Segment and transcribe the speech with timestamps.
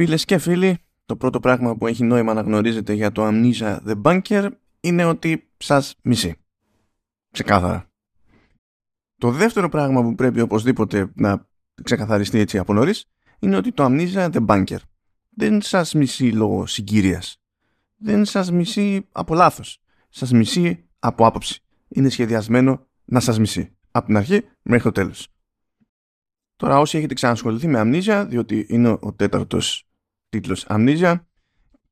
[0.00, 4.02] Φίλες και φίλοι, το πρώτο πράγμα που έχει νόημα να γνωρίζετε για το Amnesia The
[4.02, 4.48] Bunker
[4.80, 6.36] είναι ότι σας μισεί.
[7.30, 7.90] Ξεκάθαρα.
[9.16, 11.48] Το δεύτερο πράγμα που πρέπει οπωσδήποτε να
[11.82, 13.04] ξεκαθαριστεί έτσι από νωρίς
[13.38, 14.78] είναι ότι το Amnesia The Bunker
[15.30, 17.36] δεν σας μισεί λόγω συγκύριας.
[17.96, 19.78] Δεν σας μισεί από λάθος.
[20.08, 21.62] Σας μισεί από άποψη.
[21.88, 23.76] Είναι σχεδιασμένο να σας μισεί.
[23.90, 25.28] Από την αρχή μέχρι το τέλος.
[26.56, 29.84] Τώρα όσοι έχετε ξανασχοληθεί με Amnesia, διότι είναι ο τέταρτος
[30.30, 31.14] τίτλος Amnesia,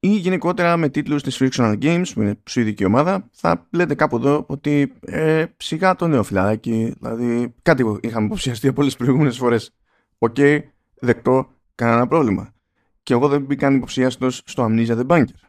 [0.01, 4.45] ή γενικότερα με τίτλους της Frictional Games, που είναι σουηδική ομάδα, θα λέτε κάπου εδώ
[4.49, 9.75] ότι ε, σιγά το νέο φιλαράκι, δηλαδή κάτι είχαμε υποψιαστεί από όλες τις προηγούμενες φορές.
[10.19, 10.61] OK, okay,
[11.01, 12.55] δεκτό, κανένα πρόβλημα.
[13.03, 15.49] Και εγώ δεν μπήκα ανυποψίαστος στο Amnesia The Bunker.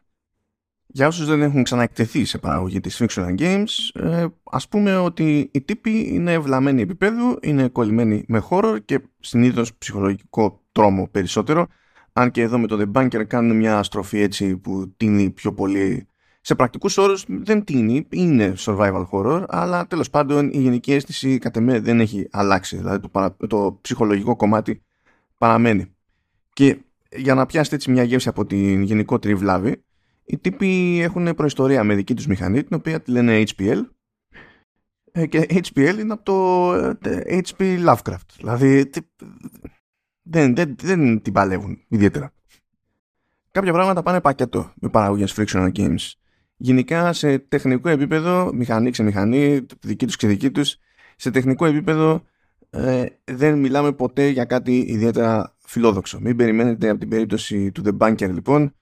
[0.91, 5.61] Για όσους δεν έχουν ξαναεκτεθεί σε παραγωγή της Frictional Games, ε, ας πούμε ότι οι
[5.61, 11.67] τύποι είναι βλαμμένοι επιπέδου, είναι κολλημένοι με horror και συνήθως ψυχολογικό τρόμο περισσότερο,
[12.19, 16.07] αν και εδώ με το The Bunker κάνουν μια στροφή έτσι που τίνει πιο πολύ
[16.41, 21.57] σε πρακτικούς όρους δεν τίνει, είναι survival horror, αλλά τέλος πάντων η γενική αίσθηση κατ'
[21.57, 24.81] εμέ δεν έχει αλλάξει, δηλαδή το, το ψυχολογικό κομμάτι
[25.37, 25.95] παραμένει.
[26.53, 26.77] Και
[27.11, 29.83] για να πιάσετε έτσι μια γεύση από την γενικότερη βλάβη,
[30.25, 33.81] οι τύποι έχουν προϊστορία με δική τους μηχανή, την οποία τη λένε HPL.
[35.11, 36.73] Ε, και HPL είναι από το
[37.09, 38.29] ε, HP Lovecraft.
[38.37, 38.89] Δηλαδή
[40.29, 42.33] δεν, δεν, δεν την παλεύουν ιδιαίτερα.
[43.51, 46.11] Κάποια πράγματα πάνε πακέτο με παραγωγές frictional games.
[46.57, 50.77] Γενικά σε τεχνικό επίπεδο, μηχανή ξεμηχανή, δική τους και δική τους,
[51.15, 52.23] σε τεχνικό επίπεδο
[52.69, 56.19] ε, δεν μιλάμε ποτέ για κάτι ιδιαίτερα φιλόδοξο.
[56.19, 58.75] Μην περιμένετε από την περίπτωση του The Bunker λοιπόν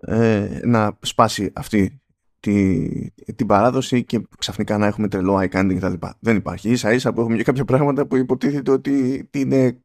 [0.00, 2.00] ε, να σπάσει αυτή
[2.40, 2.88] τη,
[3.36, 6.06] την παράδοση και ξαφνικά να έχουμε τρελό eye candy κτλ.
[6.18, 6.76] Δεν υπάρχει.
[6.76, 9.82] σα ίσα που έχουμε και κάποια πράγματα που υποτίθεται ότι είναι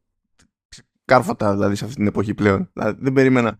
[1.06, 2.70] κάρφατα δηλαδή σε αυτή την εποχή πλέον.
[2.74, 3.60] Δηλαδή, δεν περίμενα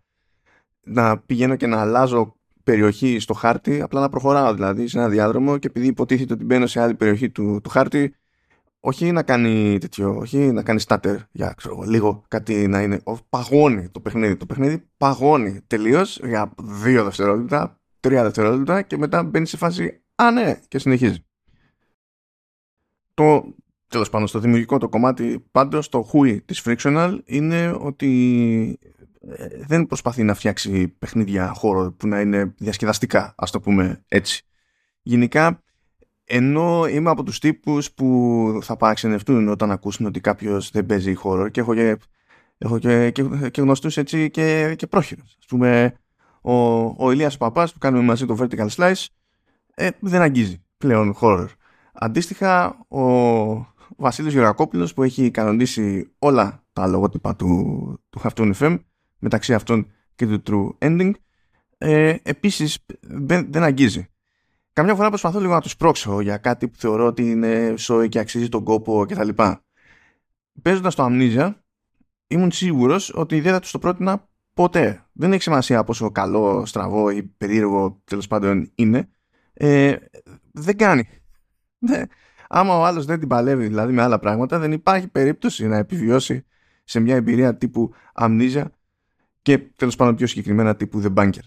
[0.84, 5.58] να πηγαίνω και να αλλάζω περιοχή στο χάρτη, απλά να προχωράω δηλαδή σε ένα διάδρομο
[5.58, 8.16] και επειδή υποτίθεται ότι μπαίνω σε άλλη περιοχή του, του χάρτη,
[8.80, 13.02] όχι να κάνει τέτοιο, όχι να κάνει στάτερ για ξέρω, λίγο κάτι να είναι.
[13.30, 14.36] Παγώνει το παιχνίδι.
[14.36, 20.32] Το παιχνίδι παγώνει τελείως για δύο δευτερόλεπτα, τρία δευτερόλεπτα και μετά μπαίνει σε φάση Α,
[20.32, 21.26] ναι, και συνεχίζει.
[23.14, 23.56] Το
[23.94, 28.80] τέλος πάντων στο δημιουργικό το κομμάτι πάντως το χούι της Frictional είναι ότι
[29.28, 34.46] ε, δεν προσπαθεί να φτιάξει παιχνίδια χώρο που να είναι διασκεδαστικά, ας το πούμε έτσι.
[35.02, 35.64] Γενικά
[36.24, 41.50] ενώ είμαι από τους τύπους που θα παραξενευτούν όταν ακούσουν ότι κάποιος δεν παίζει χώρο
[41.50, 41.98] και έχω και,
[42.58, 45.36] έχω και, και, και γνωστούς έτσι και, και πρόχειρους.
[45.40, 45.94] Ας πούμε,
[46.42, 46.54] ο,
[47.06, 49.06] ο Ηλίας Παπάς που κάνουμε μαζί το Vertical Slice
[49.74, 51.48] ε, δεν αγγίζει πλέον horror.
[51.94, 53.04] Αντίστοιχα, ο
[53.98, 57.48] Βασίλης Γεωργακόπουλος που έχει κανονίσει όλα τα λογότυπα του,
[58.10, 58.80] του Halftone FM
[59.20, 60.44] μεταξύ αυτών και του
[60.80, 61.12] True Ending
[61.78, 64.08] ε, επίσης δεν, δεν αγγίζει.
[64.74, 68.20] Καμιά φορά προσπαθώ λίγο να τους πρόξω για κάτι που θεωρώ ότι είναι σόι και
[68.20, 69.30] αξίζει τον κόπο κτλ.
[70.62, 71.54] Παίζοντας το Amnesia,
[72.28, 75.06] ήμουν σίγουρος ότι δεν θα τους το πρότεινα ποτέ.
[75.12, 79.10] Δεν έχει σημασία πόσο καλό, στραβό ή περίεργο τέλος πάντων είναι.
[79.54, 79.96] Ε,
[80.52, 81.08] δεν κάνει.
[82.54, 82.60] Ναι.
[82.60, 86.46] Άμα ο άλλος δεν την παλεύει δηλαδή με άλλα πράγματα, δεν υπάρχει περίπτωση να επιβιώσει
[86.84, 88.64] σε μια εμπειρία τύπου Amnesia
[89.42, 91.44] και τέλος πάντων πιο συγκεκριμένα τύπου The Bunker.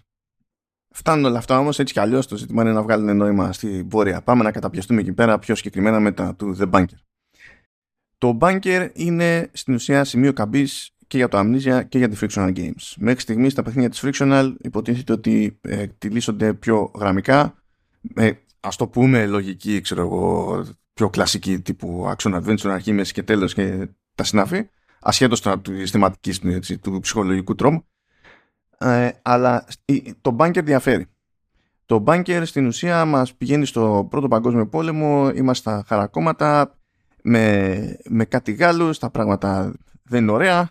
[0.90, 4.22] Φτάνουν όλα αυτά όμως έτσι κι αλλιώς το ζήτημα είναι να βγάλουν νόημα στην πορεία.
[4.22, 6.98] Πάμε να καταπιαστούμε εκεί πέρα πιο συγκεκριμένα μετά του The Bunker.
[8.18, 12.56] Το Bunker είναι στην ουσία σημείο καμπής και για το Amnesia και για τη Frictional
[12.56, 12.94] Games.
[12.96, 17.54] Μέχρι στιγμής τα παιχνίδια της Frictional υποτίθεται ότι ε, τυλίσσονται πιο γραμμικά,
[18.00, 20.64] με ας το πούμε λογική, ξέρω εγώ,
[20.96, 24.68] πιο κλασική τύπου action adventure, αρχή, μέση και τέλος και τα συνάφη,
[25.00, 27.86] ασχέτως τη θεματική του ψυχολογικού τρόμου.
[28.78, 29.66] Ε, αλλά
[30.20, 31.06] το bunker διαφέρει.
[31.86, 36.78] Το bunker στην ουσία μας πηγαίνει στο πρώτο παγκόσμιο πόλεμο, είμαστε στα χαρακόμματα,
[37.22, 40.70] με, με κάτι Γάλλους, τα πράγματα δεν είναι ωραία.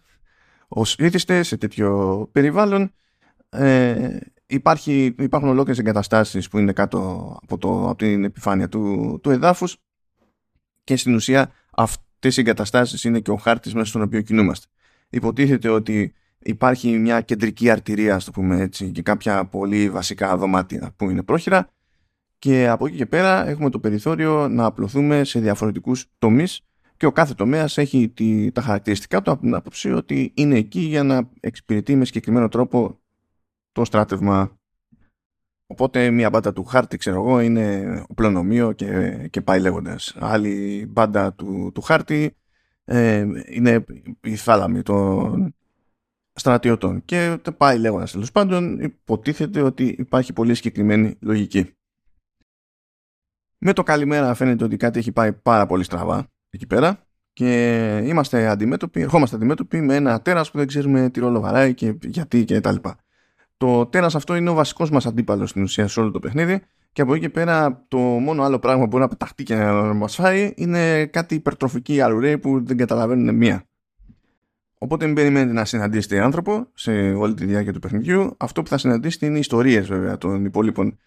[0.68, 2.94] Ως ήθιστες σε τέτοιο περιβάλλον
[3.50, 7.00] ε, υπάρχει, υπάρχουν ολόκληρες εγκαταστάσεις που είναι κάτω
[7.42, 9.78] από, το, από την επιφάνεια του, του εδάφους
[10.86, 14.68] και στην ουσία αυτές οι εγκαταστάσεις είναι και ο χάρτης μέσα στον οποίο κινούμαστε.
[15.10, 21.10] Υποτίθεται ότι υπάρχει μια κεντρική αρτηρία, το πούμε έτσι, και κάποια πολύ βασικά δωμάτια που
[21.10, 21.70] είναι πρόχειρα
[22.40, 26.62] και από εκεί και πέρα έχουμε το περιθώριο να απλωθούμε σε διαφορετικούς τομείς
[26.98, 30.80] και ο κάθε τομέας έχει τη, τα χαρακτηριστικά του από την άποψη ότι είναι εκεί
[30.80, 33.00] για να εξυπηρετεί με συγκεκριμένο τρόπο
[33.72, 34.58] το στράτευμα.
[35.68, 40.16] Οπότε μια μπάντα του χάρτη, ξέρω εγώ, είναι οπλονομείο και, και πάει λέγοντας.
[40.20, 42.36] Άλλη μπάντα του, του χάρτη
[42.86, 43.86] ε, είναι
[44.22, 45.54] η θάλαμη των,
[46.36, 47.06] στρατιωτών.
[47.06, 51.74] Και πάει λέγοντας τέλος πάντων, υποτίθεται ότι υπάρχει πολύ συγκεκριμένη λογική.
[53.58, 58.48] Με το καλημέρα φαίνεται ότι κάτι έχει πάει πάρα πολύ στραβά εκεί πέρα και είμαστε
[58.48, 62.62] αντιμέτωποι, ερχόμαστε αντιμέτωποι με ένα τέρας που δεν ξέρουμε τι ρόλο βαράει και γιατί και
[62.62, 63.05] τα λοιπά.
[63.58, 66.62] Το τέρας αυτό είναι ο βασικός μας αντίπαλος στην ουσία σε όλο το παιχνίδι
[66.92, 69.94] και από εκεί και πέρα το μόνο άλλο πράγμα που μπορεί να πεταχτεί και να
[69.94, 73.64] μας φάει είναι κάτι υπερτροφική αρουραίοι που δεν καταλαβαίνουν μία.
[74.78, 78.36] Οπότε μην περιμένετε να συναντήσετε άνθρωπο σε όλη τη διάρκεια του παιχνιδιού.
[78.38, 80.98] Αυτό που θα συναντήσετε είναι ιστορίες βέβαια των υπολείπων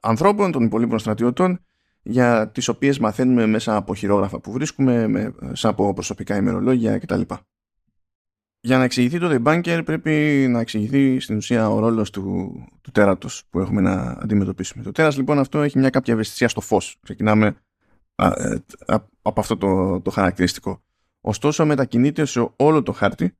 [0.00, 1.60] ανθρώπων, των υπολείπων στρατιωτών
[2.02, 5.08] για τις οποίες μαθαίνουμε μέσα από χειρόγραφα που βρίσκουμε,
[5.40, 7.20] μέσα από προσωπικά ημερολόγια κτλ
[8.60, 13.42] για να εξηγηθεί το The πρέπει να εξηγηθεί στην ουσία ο ρόλος του, του τέρατος
[13.50, 14.82] που έχουμε να αντιμετωπίσουμε.
[14.82, 16.98] Το τέρας λοιπόν αυτό έχει μια κάποια ευαισθησία στο φως.
[17.02, 17.56] Ξεκινάμε
[18.14, 20.82] α, ε, α, από αυτό το, το χαρακτηριστικό.
[21.20, 23.36] Ωστόσο μετακινείται σε όλο το χάρτη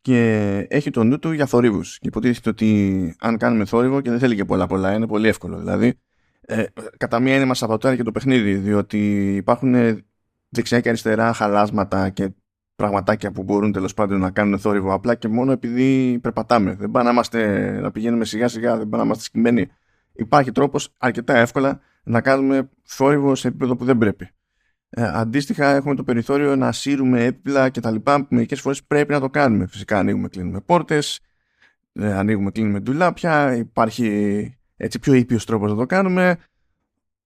[0.00, 1.98] και έχει το νου του για θορύβους.
[1.98, 5.58] Και υποτίθεται ότι αν κάνουμε θόρυβο και δεν θέλει και πολλά πολλά, είναι πολύ εύκολο.
[5.58, 5.94] Δηλαδή,
[6.40, 6.64] ε,
[6.96, 10.04] κατά μία είναι μας και το παιχνίδι, διότι υπάρχουν ε,
[10.48, 12.30] δεξιά και αριστερά χαλάσματα και
[12.80, 16.74] πραγματάκια που μπορούν τέλος πάντων να κάνουν θόρυβο απλά και μόνο επειδή περπατάμε.
[16.74, 19.70] Δεν πάμε να, είμαστε, να πηγαίνουμε σιγά σιγά, δεν πάμε να είμαστε σκημένοι.
[20.12, 24.28] Υπάρχει τρόπος αρκετά εύκολα να κάνουμε θόρυβο σε επίπεδο που δεν πρέπει.
[24.90, 29.12] Ε, αντίστοιχα έχουμε το περιθώριο να σύρουμε έπιπλα και τα λοιπά που μερικές φορές πρέπει
[29.12, 29.66] να το κάνουμε.
[29.66, 31.20] Φυσικά ανοίγουμε, κλείνουμε πόρτες,
[31.92, 36.36] ε, ανοίγουμε, κλείνουμε ντουλάπια, υπάρχει έτσι πιο ήπιος τρόπος να το κάνουμε.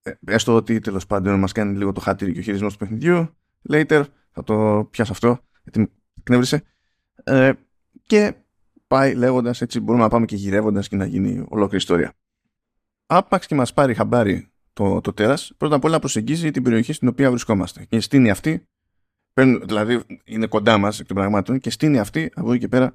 [0.02, 3.36] Ε, έστω ότι τέλος πάντων μας κάνει λίγο το χάτηρι και ο χειρισμός του παιχνιδιού.
[3.72, 4.04] Later
[4.34, 5.88] θα το πιάσω αυτό, γιατί με
[6.22, 6.62] κνεύρισε.
[7.24, 7.52] Ε,
[8.06, 8.34] και
[8.86, 12.12] πάει λέγοντας έτσι μπορούμε να πάμε και γυρεύοντας και να γίνει ολόκληρη ιστορία.
[13.06, 17.08] Άπαξ και μας πάρει χαμπάρι το, το τέρας, πρώτα απ' όλα προσεγγίζει την περιοχή στην
[17.08, 17.84] οποία βρισκόμαστε.
[17.84, 18.68] Και στείνει αυτή,
[19.62, 22.92] δηλαδή είναι κοντά μας εκ των πραγμάτων, και στείνει αυτή από εκεί και πέρα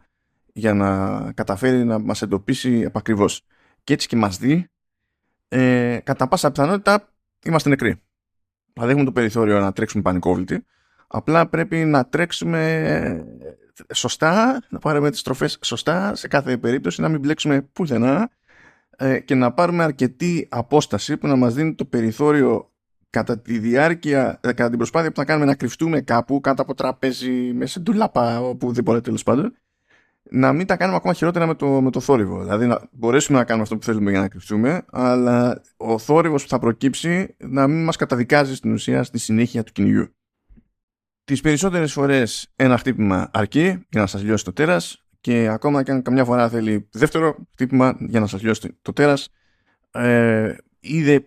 [0.53, 3.45] για να καταφέρει να μας εντοπίσει επακριβώς
[3.83, 4.67] και έτσι και μας δει,
[5.47, 7.13] ε, κατά πάσα πιθανότητα
[7.45, 8.01] είμαστε νεκροί.
[8.73, 10.65] Δηλαδή έχουμε το περιθώριο να τρέξουμε πανικόβλητοι,
[11.11, 12.73] απλά πρέπει να τρέξουμε
[13.87, 18.29] ε, σωστά, να πάρουμε τις τροφές σωστά σε κάθε περίπτωση, να μην μπλέξουμε πουθενά
[18.97, 22.71] ε, και να πάρουμε αρκετή απόσταση που να μας δίνει το περιθώριο
[23.09, 26.73] κατά τη διάρκεια, ε, κατά την προσπάθεια που θα κάνουμε να κρυφτούμε κάπου κάτω από
[26.73, 29.53] τραπέζι, μέσα σε ντουλάπα, οπουδήποτε τέλος πάντων,
[30.31, 32.41] να μην τα κάνουμε ακόμα χειρότερα με το, με το θόρυβο.
[32.41, 36.49] Δηλαδή να μπορέσουμε να κάνουμε αυτό που θέλουμε για να κρυφτούμε, αλλά ο θόρυβος που
[36.49, 40.13] θα προκύψει να μην μας καταδικάζει στην ουσία στη συνέχεια του κυνηγιού.
[41.29, 45.91] Τις περισσότερες φορές ένα χτύπημα αρκεί για να σας λιώσει το τέρας και ακόμα και
[45.91, 49.29] αν καμιά φορά θέλει δεύτερο χτύπημα για να σας λιώσει το τέρας
[49.91, 50.55] ε,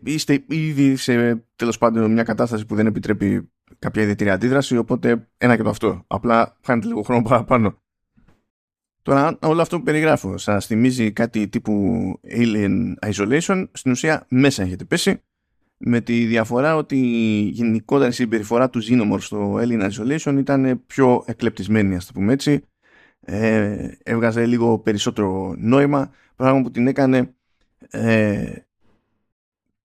[0.02, 5.56] είστε ήδη σε τέλος πάντων μια κατάσταση που δεν επιτρέπει κάποια ιδιαίτερη αντίδραση οπότε ένα
[5.56, 6.04] και το αυτό.
[6.06, 7.82] Απλά χάνετε λίγο χρόνο παραπάνω.
[9.02, 11.74] Τώρα, όλο αυτό που περιγράφω σας θυμίζει κάτι τύπου
[12.36, 15.22] Alien Isolation, στην ουσία μέσα έχετε πέσει,
[15.84, 21.96] με τη διαφορά ότι η γενικότερη συμπεριφορά του Xenomorph στο Alien Isolation ήταν πιο εκλεπτισμένη,
[21.96, 22.64] ας το πούμε έτσι.
[23.20, 27.34] Ε, έβγαζε λίγο περισσότερο νόημα, πράγμα που την έκανε
[27.90, 28.52] ε,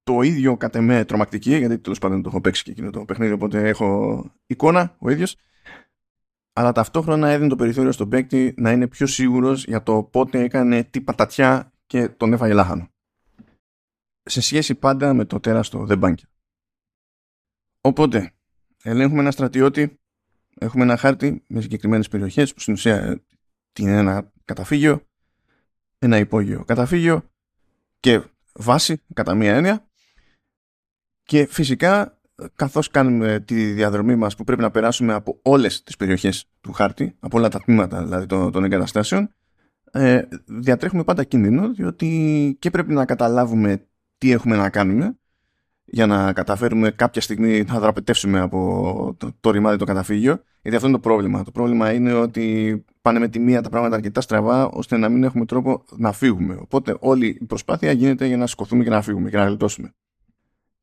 [0.04, 3.32] το ίδιο κατά με τρομακτική, γιατί τέλος πάντων το έχω παίξει και εκείνο το παιχνίδι,
[3.32, 5.36] οπότε έχω εικόνα ο ίδιος
[6.58, 10.84] αλλά ταυτόχρονα έδινε το περιθώριο στον παίκτη να είναι πιο σίγουρος για το πότε έκανε
[10.84, 12.90] τι πατατιά και τον έφαγε λάχανο.
[14.30, 16.28] Σε σχέση πάντα με το τέραστο The Bunker.
[17.82, 18.34] Οπότε,
[18.84, 20.00] ελέγχουμε ένα στρατιώτη,
[20.60, 23.22] έχουμε ένα χάρτη με συγκεκριμένες περιοχές που στην ουσία
[23.80, 25.02] είναι ένα καταφύγιο,
[26.00, 27.30] ένα υπόγειο καταφύγιο
[28.00, 28.22] και
[28.54, 29.88] βάση κατά μία έννοια
[31.24, 32.18] και φυσικά
[32.56, 37.16] καθώς κάνουμε τη διαδρομή μας που πρέπει να περάσουμε από όλες τις περιοχές του χάρτη,
[37.20, 39.34] από όλα τα τμήματα δηλαδή των, των εγκαταστάσεων,
[39.92, 43.87] ε, διατρέχουμε πάντα κίνδυνο, διότι και πρέπει να καταλάβουμε
[44.18, 45.18] τι έχουμε να κάνουμε
[45.90, 50.88] για να καταφέρουμε κάποια στιγμή να δραπετεύσουμε από το, το ρημάδι το καταφύγιο, γιατί αυτό
[50.88, 51.44] είναι το πρόβλημα.
[51.44, 55.24] Το πρόβλημα είναι ότι πάνε με τη μία τα πράγματα αρκετά στραβά, ώστε να μην
[55.24, 56.58] έχουμε τρόπο να φύγουμε.
[56.62, 59.94] Οπότε όλη η προσπάθεια γίνεται για να σηκωθούμε και να φύγουμε και να γλιτώσουμε.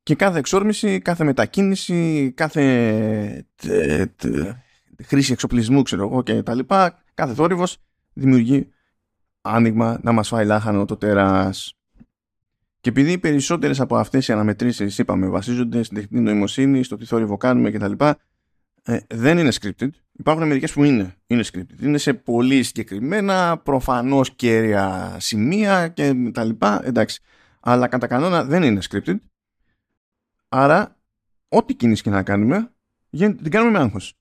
[0.02, 3.46] Και κάθε εξόρμηση, κάθε μετακίνηση, κάθε
[5.02, 7.78] χρήση εξοπλισμού, ξέρω εγώ και τα λοιπά, κάθε θόρυβος
[8.12, 8.68] δημιουργεί
[9.40, 11.78] άνοιγμα να μας φάει λάχανο το τέρας.
[12.84, 17.04] Και επειδή οι περισσότερες από αυτές οι αναμετρήσεις, είπαμε, βασίζονται στην τεχνητή νοημοσύνη, στο τι
[17.04, 17.92] θόρυβο κάνουμε κτλ.
[18.82, 19.88] Ε, δεν είναι scripted.
[20.12, 21.82] Υπάρχουν μερικές που είναι, είναι scripted.
[21.82, 26.80] Είναι σε πολύ συγκεκριμένα, προφανώς κέρια σημεία και τα λοιπά.
[26.84, 27.22] Εντάξει.
[27.60, 29.16] Αλλά κατά κανόνα δεν είναι scripted
[30.48, 30.96] Άρα,
[31.48, 32.72] ό,τι κίνηση και να κάνουμε,
[33.10, 34.14] την κάνουμε με άγχος.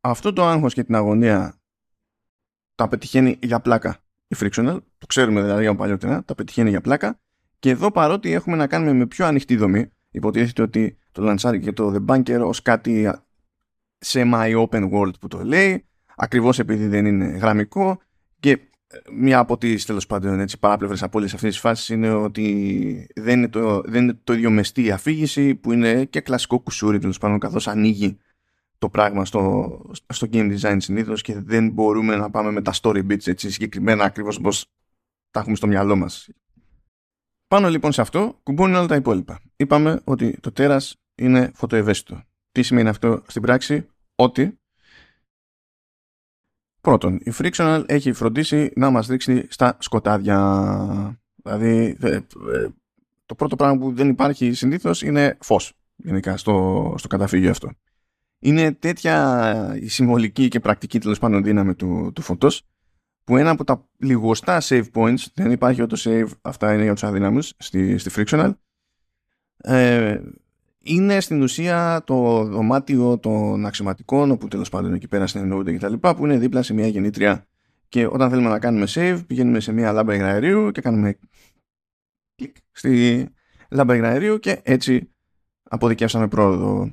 [0.00, 1.60] Αυτό το άγχος και την αγωνία
[2.74, 7.20] τα πετυχαίνει για πλάκα η Frictional, το ξέρουμε δηλαδή από παλιότερα, τα πετυχαίνει για πλάκα.
[7.58, 11.72] Και εδώ παρότι έχουμε να κάνουμε με πιο ανοιχτή δομή, υποτίθεται ότι το λανσάρει και
[11.72, 13.10] το The Banker ως κάτι
[14.06, 15.86] semi-open world που το λέει,
[16.16, 18.00] ακριβώς επειδή δεν είναι γραμμικό
[18.40, 18.58] και
[19.12, 23.38] μία από τις τέλος πάντων έτσι, παράπλευρες από όλες αυτές τις φάσεις είναι ότι δεν
[23.38, 27.18] είναι το, δεν είναι το ίδιο μεστή η αφήγηση που είναι και κλασικό κουσούρι τέλος
[27.18, 28.18] πάντων καθώς ανοίγει
[28.82, 33.06] το πράγμα στο, στο game design συνήθως και δεν μπορούμε να πάμε με τα story
[33.10, 34.66] bits έτσι συγκεκριμένα ακριβώς όπως
[35.30, 36.28] τα έχουμε στο μυαλό μας.
[37.48, 39.40] Πάνω λοιπόν σε αυτό κουμπώνουν όλα τα υπόλοιπα.
[39.56, 42.22] Είπαμε ότι το τέρας είναι φωτοευαίσθητο.
[42.52, 44.60] Τι σημαίνει αυτό στην πράξη; Ότι
[46.80, 51.20] Πρώτον, η Frictional έχει φροντίσει να μας δείξει στα σκοτάδια.
[51.34, 52.22] Δηλαδή, ε, ε,
[53.26, 57.70] το πρώτο πράγμα που δεν υπάρχει συνήθως είναι φως, γενικά, στο, στο καταφύγιο αυτό.
[58.44, 62.62] Είναι τέτοια η συμβολική και πρακτική τέλος πάντων δύναμη του, του φωτός,
[63.24, 67.04] που ένα από τα λιγοστά save points, δεν υπάρχει auto save, αυτά είναι για τους
[67.04, 68.52] αδύναμους, στη, στη Frictional,
[69.56, 70.20] ε,
[70.82, 75.88] είναι στην ουσία το δωμάτιο των αξιωματικών όπου τέλος πάντων εκεί πέρα συνεννοούνται και τα
[75.88, 77.46] λοιπά που είναι δίπλα σε μια γεννήτρια
[77.88, 81.18] και όταν θέλουμε να κάνουμε save πηγαίνουμε σε μια λάμπα υγραερίου και κάνουμε
[82.34, 83.26] κλικ στη
[83.70, 85.10] λάμπα υγραερίου και έτσι
[85.62, 86.90] αποδικεύσαμε πρόοδο.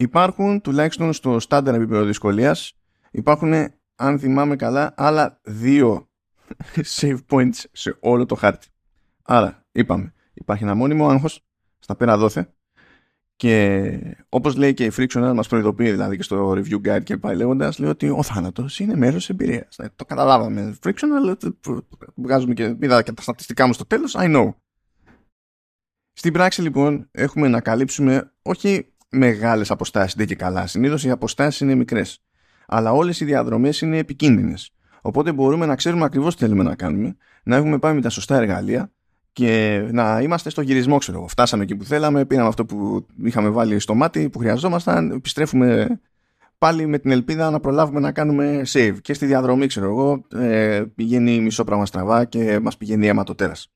[0.00, 2.78] Υπάρχουν τουλάχιστον στο στάνταρ επίπεδο δυσκολίας,
[3.10, 3.52] υπάρχουν
[3.96, 6.08] αν θυμάμαι καλά άλλα δύο
[7.00, 8.68] save points σε όλο το χάρτη.
[9.22, 11.44] Άρα είπαμε υπάρχει ένα μόνιμο άγχος
[11.78, 12.54] στα πέρα δόθε
[13.36, 17.36] και όπως λέει και η Frictional μας προειδοποιεί δηλαδή και στο review guide και πάει
[17.36, 21.36] λέγοντας λέει ότι ο θάνατος είναι μέρος της εμπειρίας ε, το καταλάβαμε Frictional
[22.14, 24.54] βγάζουμε και είδα και τα στατιστικά μου στο τέλος I know
[26.12, 31.60] στην πράξη λοιπόν έχουμε να καλύψουμε όχι μεγάλες αποστάσεις δεν και καλά συνήθως οι αποστάσεις
[31.60, 32.22] είναι μικρές
[32.66, 37.16] αλλά όλες οι διαδρομές είναι επικίνδυνες οπότε μπορούμε να ξέρουμε ακριβώς τι θέλουμε να κάνουμε
[37.42, 38.90] να έχουμε πάει με τα σωστά εργαλεία
[39.32, 41.28] και να είμαστε στο γυρισμό, ξέρω εγώ.
[41.28, 46.00] Φτάσαμε εκεί που θέλαμε, πήραμε αυτό που είχαμε βάλει στο μάτι που χρειαζόμασταν, επιστρέφουμε
[46.58, 48.96] πάλι με την ελπίδα να προλάβουμε να κάνουμε save.
[49.02, 53.34] Και στη διαδρομή, ξέρω εγώ, ε, πηγαίνει μισό πράγμα στραβά και μας πηγαίνει αίμα το
[53.34, 53.72] τέρας.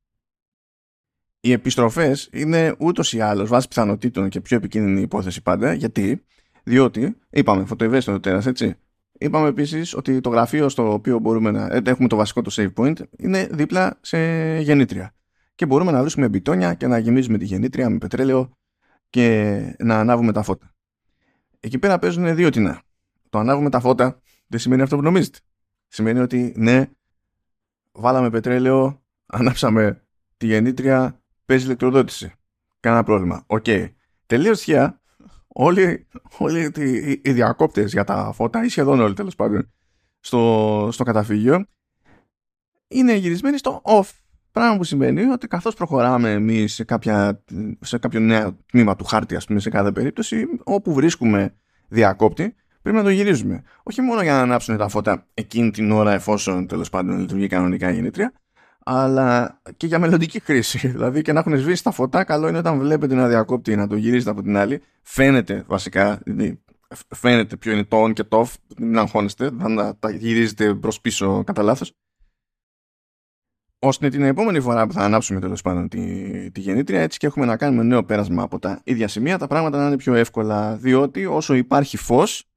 [1.47, 5.73] Οι επιστροφές είναι ούτως ή άλλως βάσει πιθανότητων και πιο επικίνδυνη υπόθεση πάντα.
[5.73, 6.25] Γιατί,
[6.63, 8.77] διότι, είπαμε, φωτοευαίσθητο το τέρας, έτσι.
[9.13, 12.73] Είπαμε επίσης ότι το γραφείο στο οποίο μπορούμε να ε, έχουμε το βασικό το save
[12.77, 14.19] point είναι δίπλα σε
[14.59, 15.15] γεννήτρια
[15.55, 18.51] και μπορούμε να βρίσκουμε μπιτόνια και να γεμίζουμε τη γεννήτρια με πετρέλαιο
[19.11, 20.75] και να ανάβουμε τα φώτα.
[21.61, 22.83] Εκεί πέρα παίζουν δύο τεινά.
[23.31, 25.39] Το ανάβουμε τα φώτα δεν σημαίνει αυτό που νομίζετε.
[25.89, 26.91] Σημαίνει ότι ναι,
[27.93, 30.03] βάλαμε πετρέλαιο, ανάψαμε
[30.37, 32.33] τη γεννήτρια, παίζει ηλεκτροδότηση.
[32.81, 33.45] Κανένα πρόβλημα.
[33.47, 33.65] OK.
[33.67, 33.93] Okay.
[34.27, 35.01] Τελείως τυχαία,
[35.47, 36.07] όλοι,
[36.39, 36.73] όλοι
[37.23, 39.73] οι διακόπτες για τα φώτα ή σχεδόν όλοι τέλος πάντων
[40.21, 41.67] στο, στο καταφύγιο
[42.89, 44.11] είναι γυρισμένοι στο off
[44.55, 46.85] Πράγμα που σημαίνει ότι καθώς προχωράμε εμείς σε,
[47.81, 51.55] σε κάποιο νέο τμήμα του χάρτη, ας πούμε, σε κάθε περίπτωση, όπου βρίσκουμε
[51.89, 53.63] διακόπτη, πρέπει να το γυρίζουμε.
[53.83, 57.91] Όχι μόνο για να ανάψουν τα φώτα εκείνη την ώρα, εφόσον τέλος πάντων λειτουργεί κανονικά
[57.91, 58.33] η γεννήτρια,
[58.85, 60.89] αλλά και για μελλοντική χρήση.
[60.95, 63.97] Δηλαδή και να έχουν σβήσει τα φώτα, καλό είναι όταν βλέπετε ένα διακόπτη να το
[63.97, 64.83] γυρίζετε από την άλλη.
[65.03, 66.63] Φαίνεται βασικά, δηλαδή,
[67.09, 71.45] φαίνεται ποιο είναι το on και το off, μην αγχώνεστε, θα τα γυρίζετε προς πίσω
[71.45, 71.93] κατά λάθος
[73.85, 77.47] ώστε την επόμενη φορά που θα ανάψουμε τέλος πάντων τη, τη γεννήτρια έτσι και έχουμε
[77.47, 81.27] να κάνουμε νέο πέρασμα από τα ίδια σημεία τα πράγματα να είναι πιο εύκολα διότι
[81.27, 82.49] όσο υπάρχει φως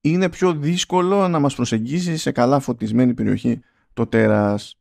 [0.00, 3.60] είναι πιο δύσκολο να μας προσεγγίσει σε καλά φωτισμένη περιοχή
[3.92, 4.78] το τέρας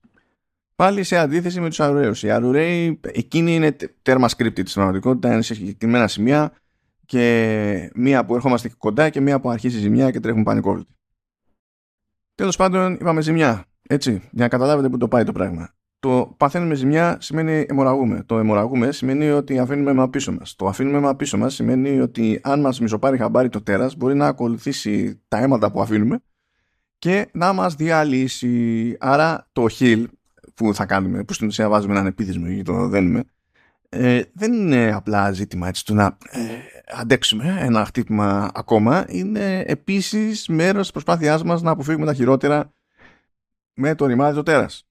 [0.75, 5.41] πάλι σε αντίθεση με τους αρουραίους οι αρουραίοι εκείνοι είναι τέρμα scripted στην πραγματικότητα είναι
[5.41, 6.51] σε συγκεκριμένα σημεία
[7.05, 10.95] και μία που ερχόμαστε κοντά και μία που αρχίζει ζημιά και τρέχουν πανικόβλητοι
[12.35, 15.69] τέλος πάντων είπαμε ζημιά έτσι, για να καταλάβετε που το πάει το πράγμα.
[15.99, 18.23] Το παθαίνουμε ζημιά σημαίνει αιμορραγούμε.
[18.25, 20.55] Το αιμορραγούμε σημαίνει ότι αφήνουμε αίμα πίσω μας.
[20.55, 24.27] Το αφήνουμε αίμα πίσω μας σημαίνει ότι αν μας μισοπάρει χαμπάρι το τέρας, μπορεί να
[24.27, 26.19] ακολουθήσει τα αίματα που αφήνουμε
[26.97, 28.95] και να μας διαλύσει.
[28.99, 30.05] Άρα το heal
[30.53, 33.23] που θα κάνουμε, που στην ουσία βάζουμε έναν επίδεσμο ή το δένουμε,
[33.89, 36.39] ε, δεν είναι απλά ζήτημα έτσι του να ε,
[36.95, 39.05] αντέξουμε ένα χτύπημα ακόμα.
[39.07, 42.73] Είναι επίσης μέρος της προσπάθειάς μας να αποφύγουμε τα χειρότερα
[43.73, 44.87] με το ρημάδι το τέρας.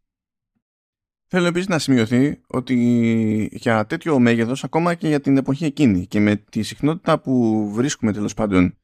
[1.27, 6.21] Θέλω επίσης να σημειωθεί ότι για τέτοιο μέγεθος, ακόμα και για την εποχή εκείνη και
[6.21, 8.77] με τη συχνότητα που βρίσκουμε τέλος πάντων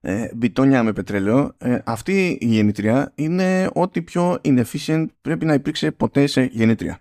[0.00, 5.90] ε, μπιτόνια με πετρέλαιο, ε, αυτή η γεννήτρια είναι ό,τι πιο inefficient πρέπει να υπήρξε
[5.90, 7.00] ποτέ σε γεννήτρια.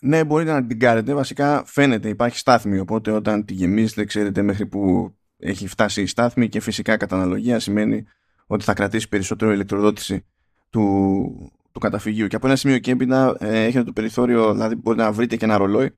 [0.00, 1.14] Ναι, μπορείτε να την κάνετε.
[1.14, 2.78] Βασικά φαίνεται, υπάρχει στάθμη.
[2.78, 7.58] Οπότε όταν τη γεμίζετε, ξέρετε μέχρι που έχει φτάσει η στάθμη και φυσικά κατά αναλογία
[7.60, 8.04] σημαίνει
[8.46, 10.24] ότι θα κρατήσει περισσότερο ηλεκτροδότηση
[10.70, 12.26] του, του καταφυγίου.
[12.26, 15.44] Και από ένα σημείο και έπειτα ε, έχετε το περιθώριο, δηλαδή μπορείτε να βρείτε και
[15.44, 15.96] ένα ρολόι,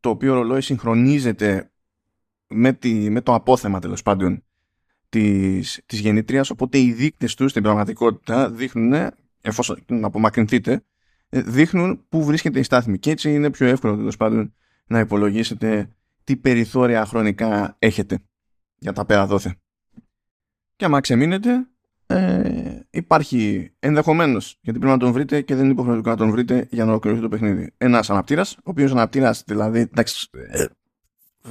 [0.00, 1.70] το οποίο ρολόι συγχρονίζεται
[2.46, 4.43] με, τη, με το απόθεμα τέλος πάντων
[5.14, 10.84] της, της γεννήτριας, οπότε οι δείκτες τους στην πραγματικότητα δείχνουν, εφόσον να απομακρυνθείτε,
[11.28, 14.54] ε, δείχνουν πού βρίσκεται η στάθμη και έτσι είναι πιο εύκολο τέλος πάντων
[14.86, 15.88] να υπολογίσετε
[16.24, 18.18] τι περιθώρια χρονικά έχετε
[18.78, 19.56] για τα πέρα δόθε.
[20.76, 21.66] Και άμα ξεμείνετε,
[22.06, 26.68] ε, υπάρχει ενδεχομένως, γιατί πρέπει να τον βρείτε και δεν είναι υποχρεωτικό να τον βρείτε
[26.70, 27.72] για να ολοκληρωθεί το παιχνίδι.
[27.76, 30.64] Ένας αναπτήρας, ο οποίος αναπτήρας δηλαδή, εντάξει, ε,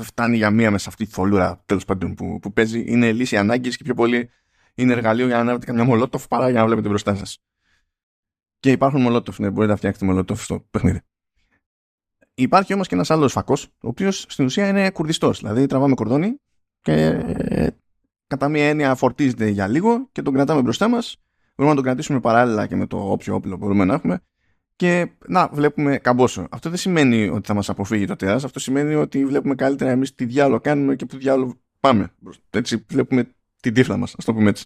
[0.01, 2.83] φτάνει για μία μέσα αυτή τη θολούρα τέλος πάντων που, που παίζει.
[2.88, 4.29] Είναι λύση ανάγκης και πιο πολύ
[4.75, 7.43] είναι εργαλείο για να ανάβετε καμιά μολότοφ παρά για να βλέπετε μπροστά σας.
[8.59, 11.01] Και υπάρχουν μολότοφ, ναι, μπορείτε να φτιάξετε μολότοφ στο παιχνίδι.
[12.33, 15.39] Υπάρχει όμως και ένας άλλος φακός, ο οποίος στην ουσία είναι κουρδιστός.
[15.39, 16.35] Δηλαδή τραβάμε κορδόνι
[16.81, 17.67] και ε,
[18.27, 21.17] κατά μία έννοια φορτίζεται για λίγο και τον κρατάμε μπροστά μας.
[21.55, 24.23] Μπορούμε να τον κρατήσουμε παράλληλα και με το όποιο όπλο μπορούμε να έχουμε
[24.83, 26.47] και να βλέπουμε καμπόσο.
[26.49, 30.15] Αυτό δεν σημαίνει ότι θα μας αποφύγει το τέρας, αυτό σημαίνει ότι βλέπουμε καλύτερα εμείς
[30.15, 32.11] τι διάλογο κάνουμε και που διάλογο πάμε.
[32.49, 33.27] Έτσι βλέπουμε
[33.59, 34.65] την τύφλα μας, ας το πούμε έτσι.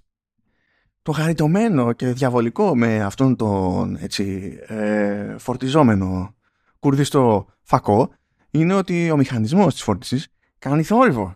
[1.02, 6.36] Το χαριτωμένο και διαβολικό με αυτόν τον έτσι, ε, φορτιζόμενο
[6.80, 8.10] κουρδιστό φακό
[8.52, 10.28] είναι ότι ο μηχανισμός της φόρτισης
[10.60, 11.36] κάνει θόρυβο.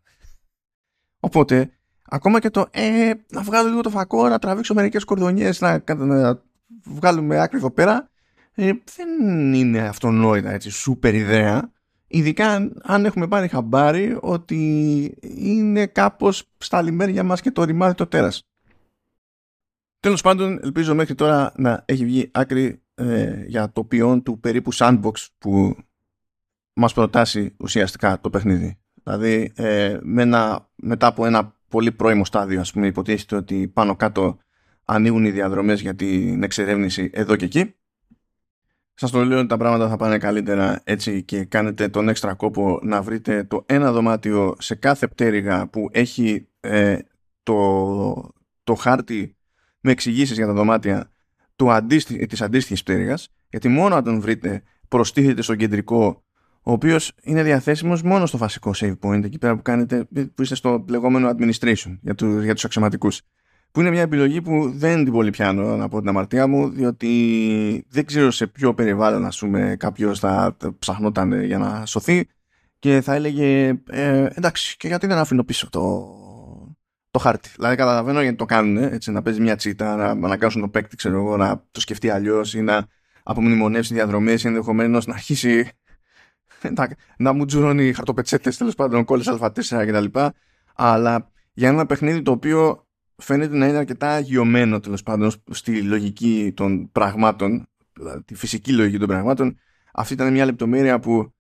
[1.19, 1.71] Οπότε,
[2.03, 6.41] ακόμα και το ε, να βγάλω λίγο το φακό, να τραβήξω μερικές κορδονιές, να, να
[6.85, 8.11] βγάλουμε άκρη εδώ πέρα,
[8.55, 11.72] ε, δεν είναι αυτονόητα έτσι σούπερ ιδέα
[12.12, 18.08] ειδικά αν έχουμε πάρει χαμπάρι ότι είναι κάπως στα λιμέρια μας και το ρημάδι το
[18.08, 18.48] τέρας.
[20.00, 24.74] Τέλος πάντων ελπίζω μέχρι τώρα να έχει βγει άκρη ε, για το ποιόν του περίπου
[24.74, 25.77] sandbox που
[26.74, 28.79] μας προτάσει ουσιαστικά το παιχνίδι.
[29.03, 30.25] Δηλαδή ε, με
[30.75, 34.38] μετά από ένα πολύ πρώιμο στάδιο ας πούμε υποτίθεται ότι πάνω κάτω
[34.86, 37.75] ανοίγουν οι διαδρομές για την εξερεύνηση εδώ και εκεί
[38.93, 42.79] Σας το λέω ότι τα πράγματα θα πάνε καλύτερα έτσι και κάνετε τον έξτρα κόπο
[42.83, 46.98] να βρείτε το ένα δωμάτιο σε κάθε πτέρυγα που έχει ε,
[47.44, 49.35] το, το χάρτη
[49.79, 51.11] με εξηγήσεις για τα δωμάτια
[51.55, 56.24] του αντίστοι, της αντίστοιχης πτέρυγας γιατί μόνο αν τον βρείτε προστίθεται στο κεντρικό
[56.63, 60.55] ο οποίος είναι διαθέσιμος μόνο στο βασικό save point εκεί πέρα που, κάνετε, που είστε
[60.55, 63.22] στο λεγόμενο administration για, του, για τους αξιωματικούς
[63.72, 67.86] που είναι μια επιλογή που δεν την πολύ πιάνω να πω την αμαρτία μου διότι
[67.90, 72.27] δεν ξέρω σε ποιο περιβάλλον ας πούμε κάποιος θα ψαχνόταν για να σωθεί
[72.79, 76.16] και θα έλεγε ε, εντάξει και γιατί δεν αφήνω πίσω το,
[77.12, 77.50] το χάρτη.
[77.55, 80.96] Δηλαδή καταλαβαίνω γιατί το κάνουν έτσι, να παίζει μια τσίτα, να, να κάνουν το παίκτη
[80.96, 82.88] ξέρω εγώ, να το σκεφτεί αλλιώς ή να
[83.24, 85.70] απομνημονεύσει διαδρομές ή ενδεχομένως να αρχίσει
[86.77, 90.20] να, να μου τζουρώνει χαρτοπετσέτες τέλος πάντων κόλλες α4 κτλ.
[90.75, 92.88] Αλλά για ένα παιχνίδι το οποίο
[93.22, 98.98] φαίνεται να είναι αρκετά αγιωμένο τέλος πάντων στη λογική των πραγμάτων, δηλαδή τη φυσική λογική
[98.98, 99.60] των πραγμάτων.
[99.94, 101.34] Αυτή ήταν μια λεπτομέρεια που,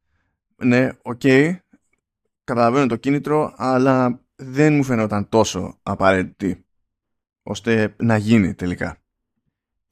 [0.55, 1.55] ναι, OK, okay,
[2.43, 6.65] καταλαβαίνω το κίνητρο, αλλά δεν μου φαινόταν τόσο απαραίτητη
[7.43, 9.00] ώστε να γίνει τελικά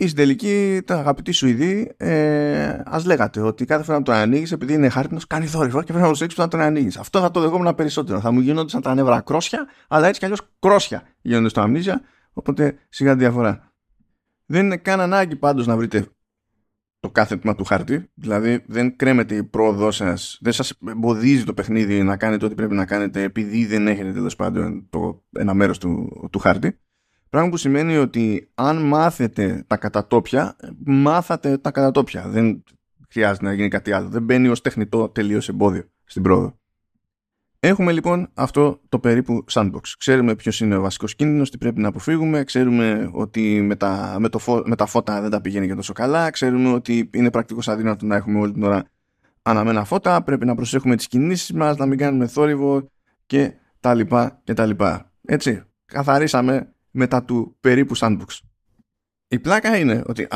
[0.02, 4.74] η τελική, τα αγαπητοί Σουηδοί, ε, ας λέγατε ότι κάθε φορά που τον ανοίγεις, επειδή
[4.74, 6.98] είναι χάρτινος, κάνει θόρυβο και πρέπει να προσέξει που να τον ανοίγεις.
[6.98, 8.20] Αυτό θα το δεχόμουν περισσότερο.
[8.20, 12.02] Θα μου γίνονταν τα νεύρα κρόσσια, αλλά έτσι κι αλλιώς κρόσσια γίνονται στο Amnesia.
[12.34, 13.74] Οπότε σιγά διαφορά.
[14.46, 16.08] Δεν είναι καν ανάγκη πάντως να βρείτε
[17.00, 18.10] το κάθε τμήμα του χάρτη.
[18.14, 22.74] Δηλαδή δεν κρέμεται η πρόοδό σας, δεν σας εμποδίζει το παιχνίδι να κάνετε ό,τι πρέπει
[22.74, 26.80] να κάνετε επειδή δεν έχετε τέλος πάντων το ένα μέρος του, του χάρτη.
[27.30, 32.28] Πράγμα που σημαίνει ότι αν μάθετε τα κατατόπια, μάθατε τα κατατόπια.
[32.28, 32.64] Δεν
[33.10, 34.10] χρειάζεται να γίνει κάτι άλλο.
[34.10, 36.58] Δεν μπαίνει ως τεχνητό τελείως εμπόδιο στην πρόοδο.
[37.62, 39.82] Έχουμε λοιπόν αυτό το περίπου sandbox.
[39.98, 42.44] Ξέρουμε ποιος είναι ο βασικός κίνδυνος, τι πρέπει να αποφύγουμε.
[42.44, 46.30] Ξέρουμε ότι με τα, με, το με τα φώτα δεν τα πηγαίνει και τόσο καλά.
[46.30, 48.84] Ξέρουμε ότι είναι πρακτικό αδύνατο να έχουμε όλη την ώρα
[49.42, 50.24] αναμένα φώτα.
[50.24, 52.90] Πρέπει να προσέχουμε τις κινήσεις μας, να μην κάνουμε θόρυβο
[53.26, 55.12] και τα λοιπά και τα λοιπά.
[55.26, 58.40] Έτσι, καθαρίσαμε μετά του περίπου sandbox.
[59.28, 60.28] Η πλάκα είναι ότι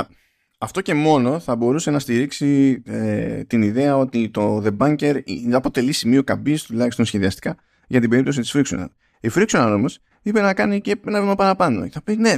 [0.57, 5.91] αυτό και μόνο θα μπορούσε να στηρίξει ε, την ιδέα ότι το The Bunker αποτελεί
[5.91, 7.55] σημείο καμπής τουλάχιστον σχεδιαστικά
[7.87, 8.87] για την περίπτωση της Frictional.
[9.19, 11.87] Η Frictional όμως είπε να κάνει και ένα βήμα παραπάνω.
[11.89, 12.35] Θα πει ναι,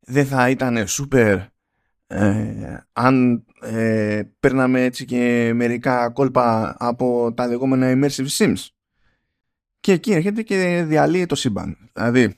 [0.00, 1.46] δεν θα ήταν super
[2.06, 8.66] ε, αν ε, παίρναμε έτσι και μερικά κόλπα από τα λεγόμενα immersive sims.
[9.80, 11.90] Και εκεί έρχεται και διαλύει το σύμπαν.
[11.92, 12.34] Δηλαδή,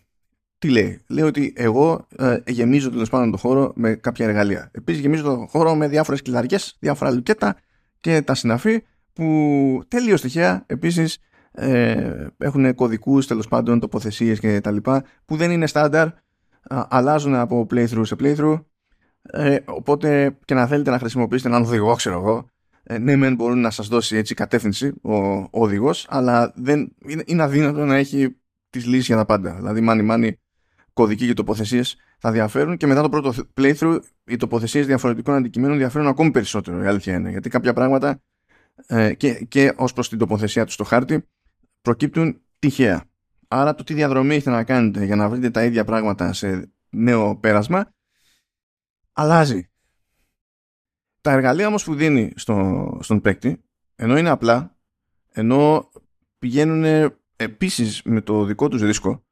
[0.67, 1.01] τι λέει.
[1.07, 4.71] Λέει ότι εγώ ε, γεμίζω τέλος πάντων τον χώρο με κάποια εργαλεία.
[4.73, 7.57] Επίσης γεμίζω τον χώρο με διάφορες κλειδαριέ, διάφορα λουκέτα
[8.01, 11.19] και τα συναφή που τελείως τυχαία επίσης
[11.53, 16.09] ε, έχουν κωδικούς τέλος πάντων, τοποθεσίες και τα λοιπά που δεν είναι στάνταρ
[16.69, 18.61] αλλάζουν από playthrough σε playthrough
[19.23, 22.49] ε, οπότε και να θέλετε να χρησιμοποιήσετε έναν οδηγό ξέρω εγώ
[22.83, 27.23] ε, ναι μεν μπορούν να σας δώσει έτσι κατεύθυνση ο, ο οδηγός αλλά δεν, είναι,
[27.27, 28.37] είναι αδύνατο να έχει
[28.71, 30.39] τις λύσεις για τα πάντα δηλαδή μάνι μάνι
[30.97, 36.07] κωδικοί και τοποθεσίες θα διαφέρουν και μετά το πρώτο playthrough οι τοποθεσίες διαφορετικών αντικειμένων διαφέρουν
[36.07, 36.83] ακόμη περισσότερο.
[36.83, 37.31] Η αλήθεια είναι.
[37.31, 38.23] Γιατί κάποια πράγματα
[38.87, 41.29] ε, και, και ως προς την τοποθεσία του στο χάρτη
[41.83, 43.05] προκύπτουν τυχαία.
[43.49, 47.37] Άρα το τι διαδρομή έχετε να κάνετε για να βρείτε τα ίδια πράγματα σε νέο
[47.37, 47.93] πέρασμα
[49.13, 49.71] αλλάζει.
[51.21, 53.65] Τα εργαλεία όμως που δίνει στο, στον παίκτη
[53.97, 54.77] ενώ είναι απλά
[55.33, 55.91] ενώ
[56.39, 59.26] πηγαίνουν επίσης με το δικό τους ρίσκο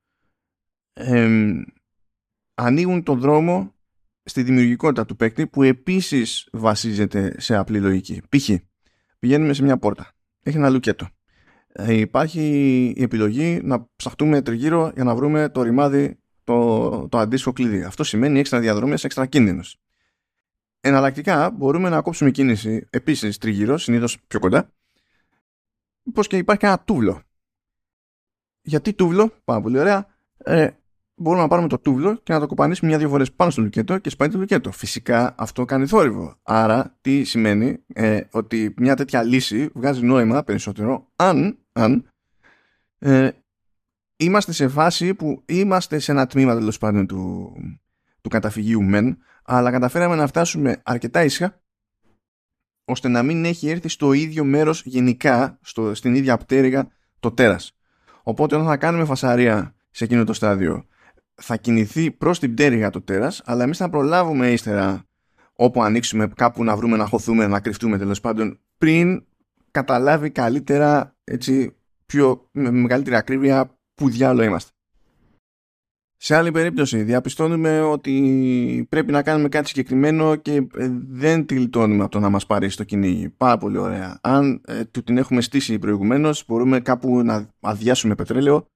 [2.54, 3.74] ανοίγουν τον δρόμο
[4.24, 8.22] στη δημιουργικότητα του παίκτη που επίσης βασίζεται σε απλή λογική.
[8.28, 8.50] Π.χ.
[9.18, 10.12] πηγαίνουμε σε μια πόρτα.
[10.42, 11.08] Έχει ένα λουκέτο.
[11.72, 12.40] Ε, υπάρχει
[12.96, 17.82] η επιλογή να ψαχτούμε τριγύρω για να βρούμε το ρημάδι το, το αντίστοιχο κλειδί.
[17.82, 19.78] Αυτό σημαίνει έξτρα διαδρομές, έξτρα κίνδυνος.
[20.80, 24.72] Εναλλακτικά μπορούμε να κόψουμε κίνηση επίσης τριγύρω, συνήθως πιο κοντά,
[26.12, 27.22] πως και υπάρχει ένα τούβλο.
[28.62, 30.68] Γιατί τούβλο, πάρα πολύ ωραία, ε,
[31.14, 34.10] μπορούμε να πάρουμε το τούβλο και να το κοπανίσουμε μια-δύο φορές πάνω στο λουκέτο και
[34.10, 34.72] σπάει το λουκέτο.
[34.72, 36.36] Φυσικά αυτό κάνει θόρυβο.
[36.42, 42.10] Άρα τι σημαίνει ε, ότι μια τέτοια λύση βγάζει νόημα περισσότερο αν, αν
[42.98, 43.30] ε,
[44.16, 47.52] είμαστε σε φάση που είμαστε σε ένα τμήμα τέλος πάντων του,
[48.20, 51.62] του καταφυγίου μεν, αλλά καταφέραμε να φτάσουμε αρκετά ήσυχα
[52.84, 56.88] ώστε να μην έχει έρθει στο ίδιο μέρος γενικά, στο, στην ίδια πτέρυγα
[57.20, 57.76] το τέρας.
[58.22, 60.86] Οπότε όταν θα κάνουμε φασαρία σε εκείνο το στάδιο
[61.34, 65.04] θα κινηθεί προς την πτέρυγα το τέρας αλλά εμείς θα προλάβουμε ύστερα
[65.52, 69.24] όπου ανοίξουμε κάπου να βρούμε να χωθούμε να κρυφτούμε τέλος πάντων πριν
[69.70, 74.70] καταλάβει καλύτερα έτσι πιο με μεγαλύτερη ακρίβεια που διάλο είμαστε.
[76.16, 82.02] Σε άλλη περίπτωση διαπιστώνουμε ότι πρέπει να κάνουμε κάτι συγκεκριμένο και ε, δεν τη λιτώνουμε
[82.02, 83.28] από το να μας πάρει στο κυνήγι.
[83.28, 84.18] Πάρα πολύ ωραία.
[84.22, 88.66] Αν ε, του την έχουμε στήσει προηγουμένως μπορούμε κάπου να αδειάσουμε πετρέλαιο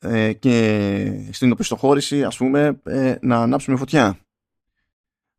[0.00, 4.18] ε, και στην οπισθοχώρηση ας πούμε ε, να ανάψουμε φωτιά.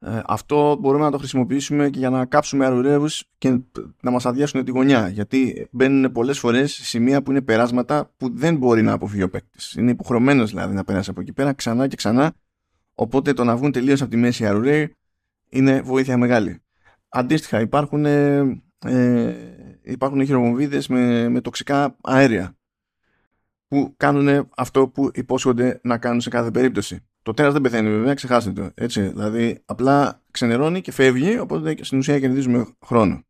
[0.02, 3.60] Ε, αυτό μπορούμε να το χρησιμοποιήσουμε και για να κάψουμε αρουραίους και
[4.02, 8.56] να μας αδειάσουν τη γωνιά γιατί μπαίνουν πολλές φορές σημεία που είναι περάσματα που δεν
[8.56, 9.74] μπορεί να αποφύγει ο παίκτης.
[9.74, 12.34] Είναι υποχρεωμένος δηλαδή να περάσει από εκεί πέρα ξανά και ξανά
[12.94, 14.96] οπότε το να βγουν τελείως από τη μέση αρουραίοι
[15.50, 16.62] είναι βοήθεια μεγάλη.
[17.10, 18.38] Αντίστοιχα υπάρχουν, ε,
[18.86, 19.36] ε
[19.84, 22.59] υπάρχουν χειροβομβίδες με, με τοξικά αέρια
[23.70, 27.06] που κάνουν αυτό που υπόσχονται να κάνουν σε κάθε περίπτωση.
[27.22, 28.72] Το τέρας δεν πεθαίνει βέβαια, ξεχάστε το.
[28.74, 33.24] Έτσι, δηλαδή απλά ξενερώνει και φεύγει, οπότε στην ουσία κερδίζουμε χρόνο.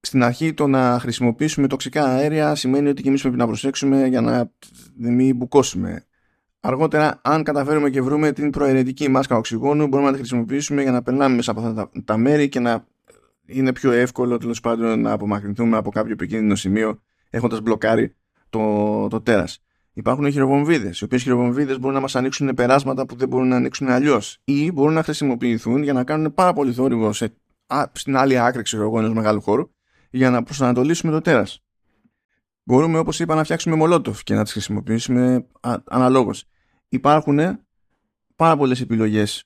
[0.00, 4.20] Στην αρχή το να χρησιμοποιήσουμε τοξικά αέρια σημαίνει ότι και εμείς πρέπει να προσέξουμε για
[4.20, 4.52] να
[4.96, 6.04] μην μπουκώσουμε.
[6.60, 11.02] Αργότερα, αν καταφέρουμε και βρούμε την προαιρετική μάσκα οξυγόνου, μπορούμε να τη χρησιμοποιήσουμε για να
[11.02, 12.86] περνάμε μέσα από αυτά τα, τα μέρη και να
[13.46, 18.16] είναι πιο εύκολο τέλος πάντων να απομακρυνθούμε από κάποιο επικίνδυνο σημείο έχοντας μπλοκάρει
[18.50, 19.62] το, το τέρας.
[19.92, 23.88] Υπάρχουν χειροβομβίδες, οι οποίες χειροβομβίδες μπορούν να μας ανοίξουν περάσματα που δεν μπορούν να ανοίξουν
[23.88, 24.40] αλλιώς.
[24.44, 27.34] ή μπορούν να χρησιμοποιηθούν για να κάνουν πάρα πολύ θόρυβο σε,
[27.66, 29.70] α, στην άλλη άκρη ξέρω ενός μεγάλου χώρου
[30.10, 31.62] για να προσανατολίσουμε το τέρας.
[32.62, 35.46] Μπορούμε, όπως είπα, να φτιάξουμε μολότοφ και να τις χρησιμοποιήσουμε
[35.84, 36.44] αναλόγως.
[36.88, 37.38] Υπάρχουν
[38.36, 39.44] πάρα πολλές επιλογές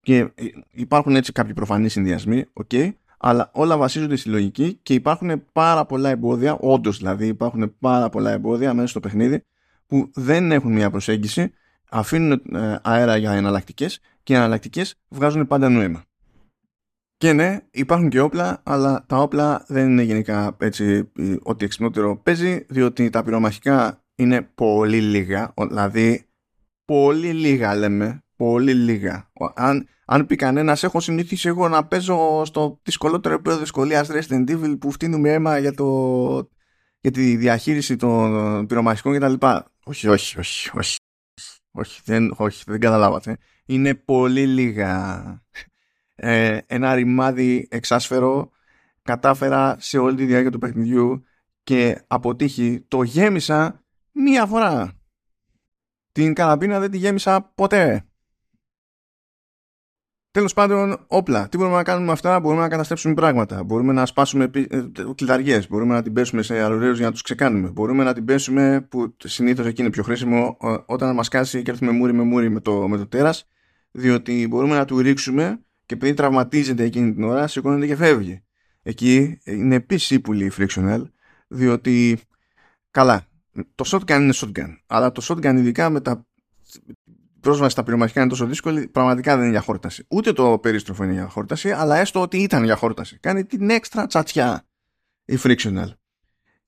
[0.00, 2.90] και ε, υπάρχουν έτσι κάποιοι προφανείς συνδυασμοί, okay,
[3.22, 8.30] αλλά όλα βασίζονται στη λογική και υπάρχουν πάρα πολλά εμπόδια, όντως δηλαδή υπάρχουν πάρα πολλά
[8.30, 9.44] εμπόδια μέσα στο παιχνίδι
[9.86, 11.52] που δεν έχουν μια προσέγγιση,
[11.90, 16.04] αφήνουν ε, αέρα για εναλλακτικές και οι εναλλακτικές βγάζουν πάντα νόημα.
[17.16, 21.10] Και ναι, υπάρχουν και όπλα, αλλά τα όπλα δεν είναι γενικά έτσι
[21.42, 26.26] ότι εξυπνότερο παίζει, διότι τα πυρομαχικά είναι πολύ λίγα, δηλαδή
[26.84, 29.30] πολύ λίγα λέμε, πολύ λίγα.
[29.54, 34.76] Αν, αν πει κανένας, έχω συνηθίσει εγώ να παίζω στο δυσκολότερο επίπεδο δυσκολίας Resident Evil
[34.80, 36.48] που φτύνουμε αίμα για, το,
[37.00, 39.46] για τη διαχείριση των πυρομαχικών κτλ.
[39.84, 40.96] Όχι, όχι, όχι, όχι.
[41.70, 43.36] Όχι, δεν, όχι, δεν καταλάβατε.
[43.64, 45.22] Είναι πολύ λίγα.
[46.14, 48.50] Ε, ένα ρημάδι εξάσφαιρο
[49.02, 51.24] κατάφερα σε όλη τη διάρκεια του παιχνιδιού
[51.62, 54.92] και αποτύχει το γέμισα μία φορά.
[56.12, 58.09] Την καραμπίνα δεν τη γέμισα ποτέ.
[60.32, 61.48] Τέλος πάντων, όπλα.
[61.48, 63.64] Τι μπορούμε να κάνουμε με αυτά, μπορούμε να καταστρέψουμε πράγματα.
[63.64, 64.82] Μπορούμε να σπάσουμε ε,
[65.14, 65.68] κλειδαριές.
[65.68, 67.68] Μπορούμε να την πέσουμε σε αλλορέου για να τους ξεκάνουμε.
[67.68, 71.90] Μπορούμε να την πέσουμε, που συνήθως εκεί είναι πιο χρήσιμο, όταν μας κάσει και έρθουμε
[71.90, 73.48] μούρι με μούρι με το, με το τέρας,
[73.90, 78.42] διότι μπορούμε να του ρίξουμε και επειδή τραυματίζεται εκείνη την ώρα, σηκώνεται και φεύγει.
[78.82, 81.02] Εκεί είναι επίσης πολύ frictional,
[81.48, 82.18] διότι
[82.90, 83.26] καλά,
[83.74, 84.76] το shotgun είναι shotgun.
[84.86, 86.26] Αλλά το shotgun, ειδικά με τα
[87.40, 90.04] πρόσβαση στα πυρομαχικά είναι τόσο δύσκολη, πραγματικά δεν είναι για χόρταση.
[90.08, 93.18] Ούτε το περίστροφο είναι για χόρταση, αλλά έστω ότι ήταν για χόρταση.
[93.18, 94.66] Κάνει την έξτρα τσατσιά
[95.24, 95.92] η frictional.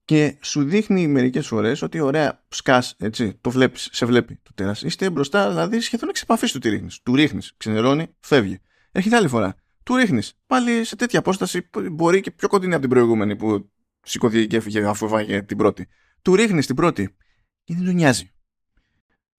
[0.04, 4.82] Και σου δείχνει μερικές φορές ότι ωραία, σκάς, έτσι, το βλέπεις, σε βλέπει το τέρας.
[4.82, 7.00] Είστε μπροστά, δηλαδή σχεδόν εξ επαφής του τη ρίχνεις.
[7.02, 8.60] Του ρίχνεις, ξενερώνει, φεύγει.
[8.92, 9.54] Έρχεται άλλη φορά.
[9.82, 10.32] Του ρίχνεις.
[10.46, 13.70] Πάλι σε τέτοια απόσταση μπορεί και πιο κοντινή από την προηγούμενη που
[14.02, 15.88] σηκωθεί και έφυγε αφού φάγε την πρώτη.
[16.22, 17.16] Του ρίχνεις την πρώτη
[17.64, 18.32] και δεν του νοιάζει.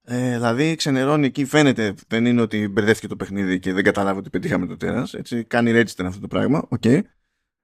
[0.05, 4.29] Ε, δηλαδή ξενερώνει εκεί, φαίνεται, δεν είναι ότι μπερδεύτηκε το παιχνίδι και δεν καταλάβει ότι
[4.29, 5.13] πετύχαμε το τέρας.
[5.13, 6.81] Έτσι, κάνει register αυτό το πράγμα, OK.
[6.83, 7.01] Okay.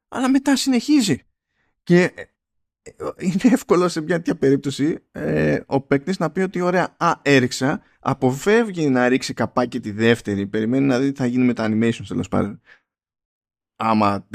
[0.08, 1.21] Αλλά μετά συνεχίζει.
[1.84, 6.95] Και ε, είναι εύκολο σε μια τέτοια περίπτωση ε, ο παίκτης να πει ότι ωραία,
[6.97, 11.54] α, έριξα, αποφεύγει να ρίξει καπάκι τη δεύτερη, περιμένει να δει τι θα γίνει με
[11.54, 12.62] τα animations τέλος πάντων.
[13.75, 14.28] Άμα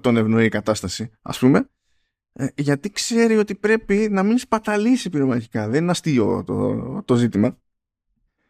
[0.00, 1.70] τον ευνοεί η κατάσταση, ας πούμε.
[2.32, 5.68] Ε, γιατί ξέρει ότι πρέπει να μην σπαταλήσει πυρομαχικά.
[5.68, 7.58] Δεν είναι αστείο το, το ζήτημα.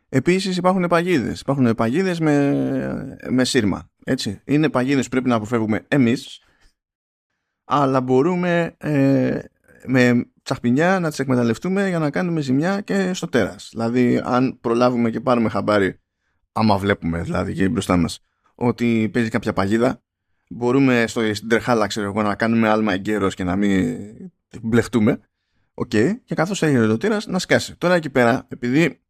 [0.09, 1.41] Επίσης υπάρχουν παγίδες.
[1.41, 3.91] Υπάρχουν παγίδες με, με σύρμα.
[4.05, 4.41] Έτσι.
[4.45, 6.41] Είναι παγίδες που πρέπει να αποφεύγουμε εμείς
[7.65, 9.39] αλλά μπορούμε ε,
[9.87, 13.69] με τσαχπινιά να τις εκμεταλλευτούμε για να κάνουμε ζημιά και στο τέρας.
[13.73, 16.01] Δηλαδή αν προλάβουμε και πάρουμε χαμπάρι,
[16.53, 18.21] άμα βλέπουμε δηλαδή και μπροστά μας,
[18.55, 20.03] ότι παίζει κάποια παγίδα,
[20.53, 23.97] μπορούμε στο τρεχάλα ξέρω εγώ να κάνουμε άλμα εγκαίρως και να μην
[24.63, 25.21] μπλεχτούμε.
[25.75, 27.77] OK, okay, και καθώς έγινε το τέρας να σκάσει.
[27.77, 29.01] Τώρα εκεί πέρα, επειδή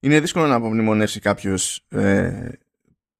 [0.00, 2.48] είναι δύσκολο να απομνημονεύσει κάποιος ε,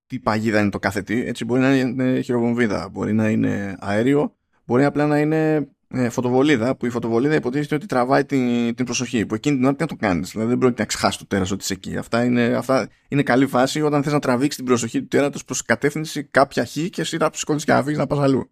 [0.06, 4.36] τι παγίδα είναι το κάθε τι, έτσι μπορεί να είναι χειροβομβίδα, μπορεί να είναι αέριο,
[4.64, 9.26] μπορεί απλά να είναι ε, φωτοβολίδα, που η φωτοβολίδα υποτίθεται ότι τραβάει την, την προσοχή.
[9.26, 10.30] Που εκείνη την ώρα τι να το κάνεις.
[10.30, 11.96] Δηλαδή δεν πρόκειται να ξεχάσεις το τέρας ότι είσαι εκεί.
[11.96, 15.62] Αυτά είναι, αυτά είναι καλή φάση όταν θες να τραβήξεις την προσοχή του τέρατος προς
[15.62, 18.50] κατεύθυνση κάποια χ και εσύ να σηκώνει και να φύγεις να πας αλλού.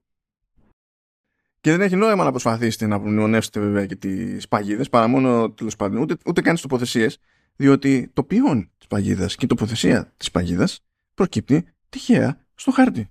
[1.60, 5.76] Και δεν έχει νόημα να προσπαθήσετε να απομνημονεύσετε βέβαια και τις παγίδες, παρά μόνο τέλος
[5.76, 7.18] πάντων ούτε, ούτε κάνει τοποθεσίες,
[7.56, 10.80] διότι το ποιόν της παγίδας και η τοποθεσία της παγίδας
[11.14, 13.10] προκύπτει τυχαία στο χάρτη.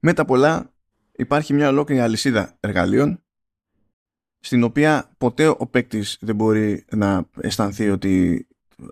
[0.00, 0.73] Με τα πολλά
[1.16, 3.24] υπάρχει μια ολόκληρη αλυσίδα εργαλείων
[4.40, 8.46] στην οποία ποτέ ο παίκτης δεν μπορεί να αισθανθεί ότι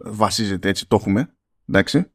[0.05, 1.35] βασίζεται έτσι, το έχουμε,
[1.69, 2.07] εντάξει.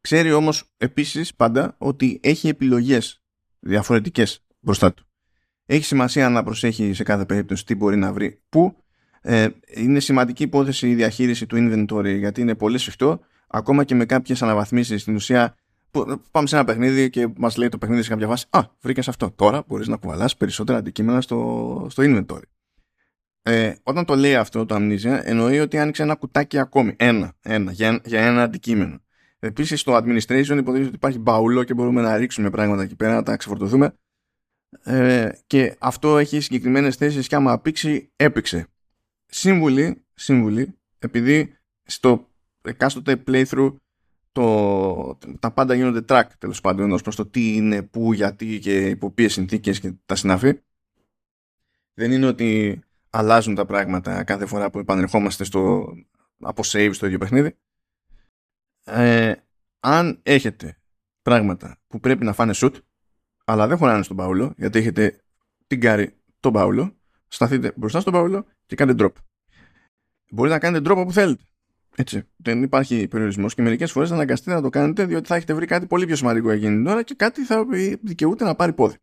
[0.00, 3.22] Ξέρει όμως επίσης πάντα ότι έχει επιλογές
[3.58, 5.06] διαφορετικές μπροστά του.
[5.66, 8.76] Έχει σημασία να προσέχει σε κάθε περίπτωση τι μπορεί να βρει πού.
[9.20, 14.04] Ε, είναι σημαντική υπόθεση η διαχείριση του inventory γιατί είναι πολύ σφιχτό ακόμα και με
[14.04, 15.56] κάποιες αναβαθμίσεις στην ουσία
[16.30, 19.30] πάμε σε ένα παιχνίδι και μας λέει το παιχνίδι σε κάποια φάση Α, βρήκες αυτό.
[19.30, 22.42] Τώρα μπορείς να κουβαλάς περισσότερα αντικείμενα στο, στο inventory.
[23.42, 26.94] Ε, όταν το λέει αυτό το Amnesia, εννοεί ότι άνοιξε ένα κουτάκι ακόμη.
[26.98, 29.00] Ένα, ένα για, για ένα αντικείμενο.
[29.38, 33.22] Επίσης, στο administration υποτίθεται ότι υπάρχει μπαούλο και μπορούμε να ρίξουμε πράγματα εκεί πέρα, να
[33.22, 33.94] τα ξεφορτωθούμε.
[34.82, 38.66] Ε, και αυτό έχει συγκεκριμένες θέσεις και άμα απήξει, έπηξε.
[39.26, 42.28] Σύμβουλοι, σύμβουλοι, επειδή στο
[42.62, 43.76] εκάστοτε playthrough
[44.36, 48.88] το, τα πάντα γίνονται track τέλος πάντων ως προς το τι είναι, πού, γιατί και
[48.88, 50.60] υπό ποιες συνθήκες και τα συναφή.
[51.94, 55.86] Δεν είναι ότι αλλάζουν τα πράγματα κάθε φορά που επανερχόμαστε στο,
[56.38, 57.56] από save στο ίδιο παιχνίδι.
[58.84, 59.32] Ε,
[59.80, 60.78] αν έχετε
[61.22, 62.74] πράγματα που πρέπει να φάνε shoot,
[63.44, 65.20] αλλά δεν χωράνε στον παύλο, γιατί έχετε
[65.66, 66.96] την κάρη τον παύλο,
[67.28, 69.12] σταθείτε μπροστά στον παύλο και κάνετε drop.
[70.30, 71.42] Μπορείτε να κάνετε drop όπου θέλετε.
[71.96, 72.22] Έτσι.
[72.36, 75.66] Δεν υπάρχει περιορισμός και μερικές φορές θα αναγκαστείτε να το κάνετε διότι θα έχετε βρει
[75.66, 77.66] κάτι πολύ πιο σημαντικό για την ώρα και κάτι θα
[78.02, 78.96] δικαιούται να πάρει πόδι.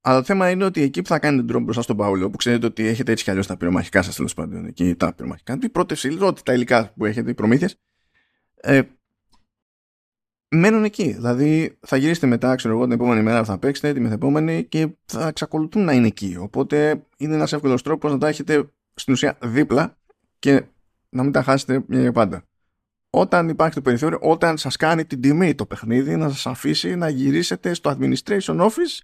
[0.00, 2.66] Αλλά το θέμα είναι ότι εκεί που θα κάνετε drop μπροστά στον Παύλο, που ξέρετε
[2.66, 5.94] ότι έχετε έτσι κι αλλιώς τα πυρομαχικά σας τέλος πάντων, εκεί τα πυρομαχικά, η πρώτη
[6.20, 7.76] ότι τα υλικά που έχετε, οι προμήθειες,
[8.54, 8.82] ε,
[10.48, 11.12] μένουν εκεί.
[11.12, 14.88] Δηλαδή θα γυρίσετε μετά, ξέρω εγώ, την επόμενη μέρα που θα παίξετε, τη μεθεπόμενη και
[15.04, 16.36] θα εξακολουθούν να είναι εκεί.
[16.38, 19.98] Οπότε είναι ένας εύκολος τρόπος να τα έχετε στην ουσία δίπλα
[20.38, 20.64] και
[21.08, 22.42] να μην τα χάσετε μια για πάντα.
[23.10, 27.08] Όταν υπάρχει το περιθώριο, όταν σας κάνει την τιμή το παιχνίδι, να σας αφήσει να
[27.08, 28.98] γυρίσετε στο administration office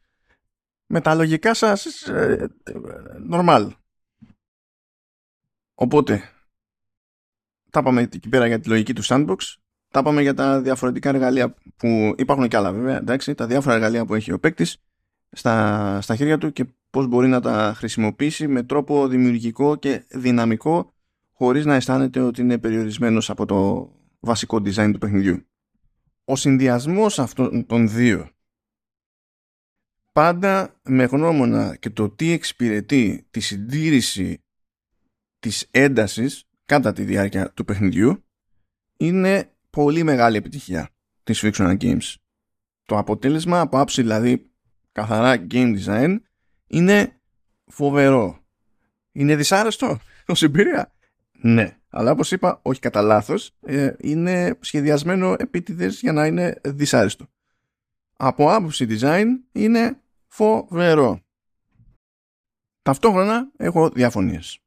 [0.87, 2.49] με τα λογικά σας ε,
[3.31, 3.71] normal.
[5.75, 6.23] Οπότε,
[7.71, 9.37] τα πάμε εκεί πέρα για τη λογική του sandbox,
[9.88, 14.05] τα πάμε για τα διαφορετικά εργαλεία που υπάρχουν και άλλα βέβαια, εντάξει, τα διάφορα εργαλεία
[14.05, 14.77] που έχει ο παίκτης
[15.31, 20.93] στα, στα χέρια του και πώς μπορεί να τα χρησιμοποιήσει με τρόπο δημιουργικό και δυναμικό
[21.37, 25.47] χωρίς να αισθάνεται ότι είναι περιορισμένος από το βασικό design του παιχνιδιού.
[26.25, 28.29] Ο συνδυασμός αυτών των δύο
[30.14, 34.44] πάντα με γνώμονα και το τι εξυπηρετεί τη συντήρηση
[35.38, 38.25] της έντασης κατά τη διάρκεια του παιχνιδιού
[38.97, 40.90] είναι πολύ μεγάλη επιτυχία
[41.25, 42.14] της Fictional Games.
[42.85, 44.51] Το αποτέλεσμα από άψη δηλαδή
[44.92, 46.16] καθαρά game design
[46.66, 47.20] είναι
[47.66, 48.44] φοβερό.
[49.12, 50.92] Είναι δυσάρεστο ως εμπειρία.
[51.46, 57.26] Ναι, Αλλά όπως είπα, όχι κατά λάθος, ε, είναι σχεδιασμένο επίτηδες για να είναι δυσάρεστο.
[58.16, 61.20] Από άποψη design είναι φοβερό.
[62.83, 64.59] Ταυτόχρονα έχω διαφωνίες.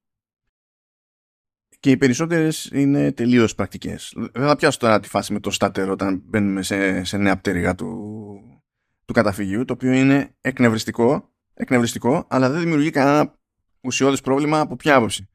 [1.80, 4.14] Και οι περισσότερες είναι τελείως πρακτικές.
[4.16, 7.76] Δεν θα πιάσω τώρα τη φάση με το στάτερ όταν μπαίνουμε σε, σε νέα πτέρυγα
[7.76, 7.92] του,
[9.06, 13.40] του καταφυγίου, το οποίο είναι εκνευριστικό, εκνευριστικό, αλλά δεν δημιουργεί κανένα
[13.82, 15.30] ουσιώδες πρόβλημα από ποια άποψη.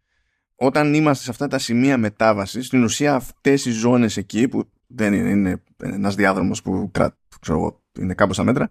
[0.64, 5.14] Όταν είμαστε σε αυτά τα σημεία μετάβασης, στην ουσία αυτές οι ζώνες εκεί, που δεν
[5.14, 6.90] είναι, είναι ένας διάδρομος που
[7.40, 8.70] ξέρω, είναι κάπως στα μέτρα,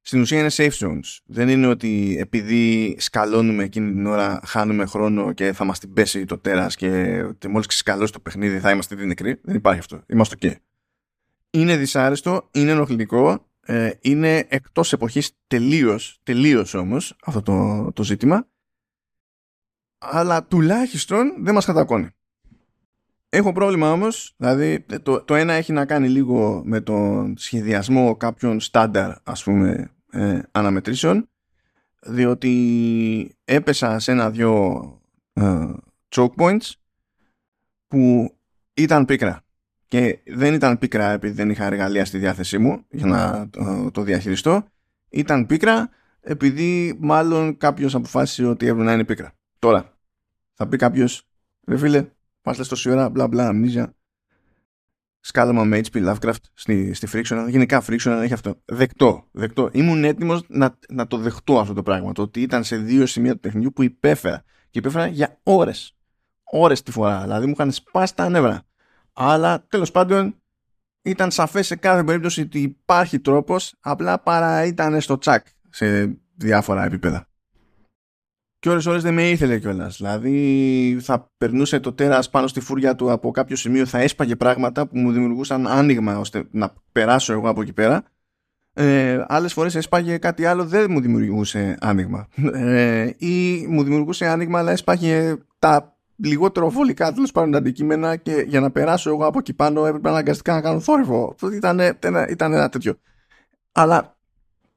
[0.00, 1.18] στην ουσία είναι safe zones.
[1.24, 6.24] Δεν είναι ότι επειδή σκαλώνουμε εκείνη την ώρα χάνουμε χρόνο και θα μας την πέσει
[6.24, 9.40] το τέρας και, και μόλις ξεσκαλώσει το παιχνίδι θα είμαστε την νεκροί.
[9.42, 10.02] Δεν υπάρχει αυτό.
[10.06, 10.52] Είμαστε ok.
[11.50, 18.46] Είναι δυσάρεστο, είναι ενοχλητικό, ε, είναι εκτός εποχής τελείως, τελείως όμως αυτό το, το ζήτημα
[19.98, 22.08] αλλά τουλάχιστον δεν μας κατακώνει.
[23.28, 28.60] Έχω πρόβλημα όμως, δηλαδή το, το ένα έχει να κάνει λίγο με τον σχεδιασμό κάποιων
[28.60, 31.28] στάνταρ ας πούμε ε, αναμετρήσεων
[32.00, 34.82] διότι έπεσα σε ένα-δυο
[35.32, 35.72] ε,
[36.08, 36.70] choke points
[37.88, 38.34] που
[38.74, 39.40] ήταν πίκρα.
[39.88, 44.02] Και δεν ήταν πίκρα επειδή δεν είχα εργαλεία στη διάθεσή μου για να το, το
[44.02, 44.64] διαχειριστώ.
[45.08, 45.88] Ήταν πίκρα
[46.20, 49.98] επειδή μάλλον κάποιος αποφάσισε ότι έπρεπε να είναι πίκρα τώρα
[50.54, 51.28] θα πει κάποιος
[51.66, 52.08] ρε φίλε
[52.42, 53.96] μας λες τόση ώρα μπλα μπλα αμνίζια
[55.26, 57.46] σκάλαμα με HP Lovecraft στη, στη Frictional.
[57.48, 58.62] Γενικά Frictional έχει αυτό.
[58.64, 59.24] Δεκτό.
[59.30, 59.68] δεκτό.
[59.72, 62.12] Ήμουν έτοιμος να, να το δεχτώ αυτό το πράγμα.
[62.12, 64.42] Το ότι ήταν σε δύο σημεία του παιχνιδιού που υπέφερα.
[64.70, 65.96] Και υπέφερα για ώρες.
[66.42, 67.22] Ώρες τη φορά.
[67.22, 68.62] Δηλαδή μου είχαν σπάσει τα νεύρα.
[69.12, 70.34] Αλλά τέλος πάντων
[71.02, 73.74] ήταν σαφές σε κάθε περίπτωση ότι υπάρχει τρόπος.
[73.80, 77.28] Απλά παρά ήταν στο τσακ σε διάφορα επίπεδα
[78.66, 79.96] και ώρες ώρες δεν με ήθελε κιόλας.
[79.96, 84.86] Δηλαδή θα περνούσε το τέρας πάνω στη φούρια του από κάποιο σημείο, θα έσπαγε πράγματα
[84.86, 88.04] που μου δημιουργούσαν άνοιγμα ώστε να περάσω εγώ από εκεί πέρα.
[88.72, 94.58] Ε, άλλες φορές έσπαγε κάτι άλλο δεν μου δημιουργούσε άνοιγμα ε, ή μου δημιουργούσε άνοιγμα
[94.58, 99.54] αλλά έσπαγε τα λιγότερο βολικά τέλος πάντων αντικείμενα και για να περάσω εγώ από εκεί
[99.54, 102.94] πάνω έπρεπε αναγκαστικά να κάνω θόρυβο ήταν, ήταν, ήταν ένα τέτοιο
[103.72, 104.16] αλλά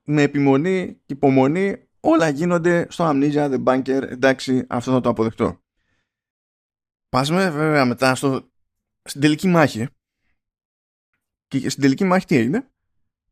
[0.04, 4.02] με επιμονή και υπομονή όλα γίνονται στο Amnesia The Bunker.
[4.02, 5.62] Εντάξει αυτό θα το αποδεχτώ.
[7.10, 8.52] Πάσουμε βέβαια μετά στο,
[9.02, 9.88] στην τελική μάχη.
[11.48, 12.70] Και στην τελική μάχη τι έγινε;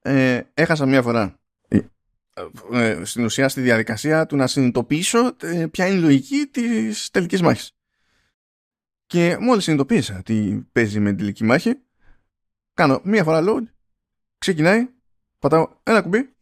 [0.01, 1.80] Ε, έχασα μία φορά ε,
[2.71, 7.41] ε, στην ουσία στη διαδικασία του να συνειδητοποιήσω ε, ποια είναι η λογική της τελικής
[7.41, 7.71] μάχης.
[9.06, 11.82] Και μόλις συνειδητοποίησα τι παίζει με την τελική μάχη
[12.73, 13.63] κάνω μία φορά load
[14.38, 14.88] ξεκινάει
[15.39, 16.36] πατάω ένα κουμπί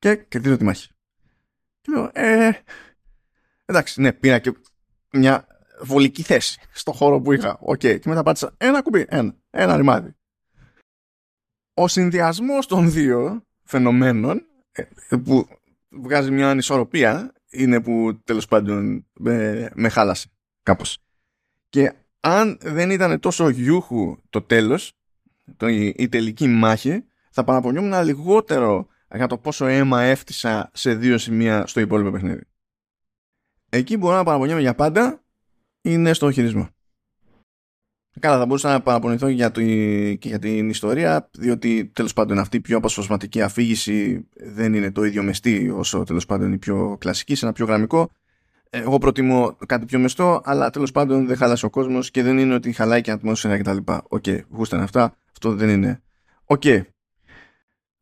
[0.00, 0.88] και κερδίζω τη μάχη.
[1.80, 2.50] Και λέω, ε,
[3.64, 4.52] εντάξει, ναι, πήρα και
[5.12, 5.46] μια
[5.82, 7.58] βολική θέση στο χώρο που είχα.
[7.60, 8.00] OK, okay.
[8.00, 10.14] και μετά πάτησα ένα κουμπί, ένα, ένα ρημάδι.
[11.74, 15.48] Ο συνδυασμός των δύο φαινομένων ε, που
[15.88, 20.28] βγάζει μια ανισορροπία είναι που τέλος πάντων με, με χάλασε
[20.62, 20.98] κάπως.
[21.68, 24.92] Και αν δεν ήταν τόσο γιούχου το τέλος,
[25.56, 31.18] το, η, η τελική μάχη, θα παραπονιόμουν λιγότερο για το πόσο αίμα έφτιασα σε δύο
[31.18, 32.42] σημεία στο υπόλοιπο παιχνίδι.
[33.68, 35.24] Εκεί μπορώ να παραπονιέμαι για πάντα
[35.80, 36.68] είναι στο χειρισμό.
[38.20, 42.56] Καλά, θα μπορούσα να παραπονηθώ για το, και για την ιστορία, διότι τέλος πάντων αυτή
[42.56, 47.34] η πιο αποσπασματική αφήγηση δεν είναι το ίδιο μεστή όσο τέλος πάντων η πιο κλασική,
[47.34, 48.10] σε ένα πιο γραμμικό.
[48.70, 52.54] Εγώ προτιμώ κάτι πιο μεστό, αλλά τέλος πάντων δεν χάλασε ο κόσμος και δεν είναι
[52.54, 53.76] ότι χαλάει και ατμόσφαιρα κτλ.
[53.86, 56.02] OK, okay, γούστα είν' αυτά, αυτό δεν είναι.
[56.44, 56.82] OK, okay.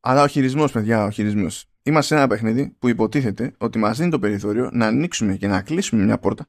[0.08, 1.66] Αλλά ο χειρισμός, παιδιά, ο χειρισμός.
[1.82, 5.62] Είμαστε σε ένα παιχνίδι που υποτίθεται ότι μας δίνει το περιθώριο να ανοίξουμε και να
[5.62, 6.48] κλείσουμε μια πόρτα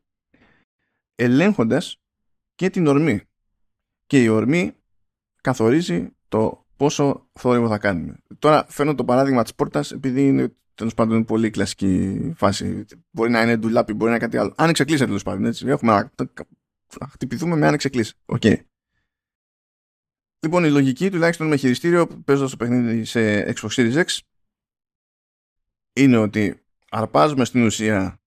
[1.16, 2.02] ελέγχοντας
[2.56, 3.22] και την ορμή.
[4.06, 4.74] Και η ορμή
[5.42, 8.18] καθορίζει το πόσο θόρυβο θα κάνουμε.
[8.40, 12.86] Τώρα φέρνω το παράδειγμα της πόρτας επειδή είναι τέλος πάντων πολύ κλασική φάση.
[13.12, 14.54] Μπορεί να είναι ντουλάπι, μπορεί να είναι κάτι άλλο.
[14.58, 15.46] Άνοιξε κλείσε τέλος πάντων.
[15.46, 15.68] Έτσι.
[15.68, 16.12] Έχουμε
[17.00, 18.14] να χτυπηθούμε με άνοιξε κλείσε.
[18.26, 18.56] Okay.
[20.42, 24.18] Λοιπόν, η λογική τουλάχιστον με χειριστήριο παίζοντας το παιχνίδι σε Xbox Series X
[25.94, 28.20] είναι ότι αρπάζουμε στην ουσία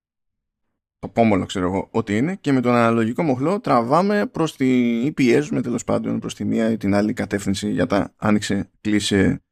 [0.99, 5.01] το πόμολο, ξέρω εγώ, ό,τι είναι, και με τον αναλογικό μοχλό τραβάμε προς τη.
[5.05, 9.43] ή πιέζουμε τέλος πάντων προς τη μία ή την άλλη κατεύθυνση για τα άνοιξε, κλείσε.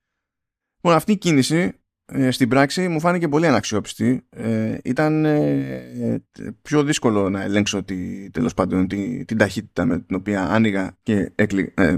[0.75, 4.27] Λοιπόν, αυτή η κίνηση ε, στην πράξη μου φάνηκε πολύ αναξιόπιστη.
[4.31, 6.25] Ε, ήταν ε,
[6.63, 11.33] πιο δύσκολο να ελέγξω τη, τέλος πάντων τη, την ταχύτητα με την οποία άνοιγα και
[11.35, 11.97] έκλει, ε,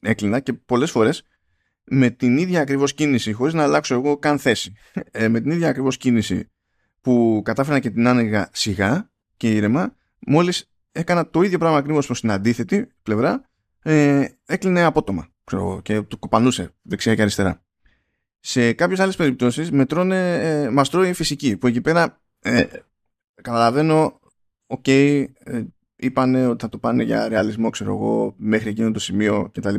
[0.00, 1.22] έκλεινα και πολλές φορές
[1.84, 4.72] με την ίδια ακριβώς κίνηση χωρίς να αλλάξω εγώ καν θέση
[5.10, 6.50] ε, με την ίδια ακριβώς κίνηση
[7.00, 12.20] που κατάφερα και την άνοιγα σιγά και ήρεμα μόλις έκανα το ίδιο πράγμα ακριβώς προς
[12.20, 13.44] την αντίθετη πλευρά
[13.82, 17.62] ε, έκλεινε απότομα ξέρω, και του κοπανούσε δεξιά και αριστερά.
[18.40, 22.66] Σε κάποιες άλλες περιπτώσεις μετρώνε, ε, μας τρώει φυσική που εκεί πέρα ε,
[23.42, 24.20] καταλαβαίνω
[24.66, 25.62] OK okay, ε,
[26.00, 29.74] είπανε ότι θα το πάνε για ρεαλισμό ξέρω εγώ μέχρι εκείνο το σημείο κτλ.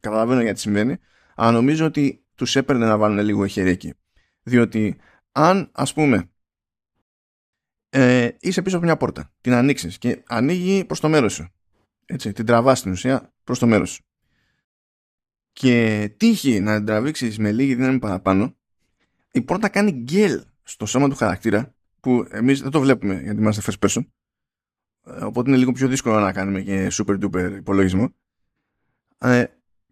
[0.00, 0.96] Καταλαβαίνω γιατί συμβαίνει
[1.34, 3.94] αλλά νομίζω ότι τους έπαιρνε να βάλουν λίγο χέρι εκεί.
[4.42, 4.96] Διότι
[5.32, 6.30] αν ας πούμε
[7.90, 11.48] ε, είσαι πίσω από μια πόρτα, την ανοίξεις και ανοίγει προς το μέρος σου.
[12.06, 14.02] Έτσι, την τραβάς στην ουσία προς το μέρος σου.
[15.52, 18.56] Και τύχει να την τραβήξεις με λίγη δύναμη παραπάνω,
[19.32, 23.62] η πόρτα κάνει γκέλ στο σώμα του χαρακτήρα, που εμείς δεν το βλέπουμε γιατί είμαστε
[23.66, 24.06] first person.
[25.06, 28.14] Ε, οπότε είναι λίγο πιο δύσκολο να κάνουμε και super duper υπολογισμό.
[29.18, 29.44] Ε,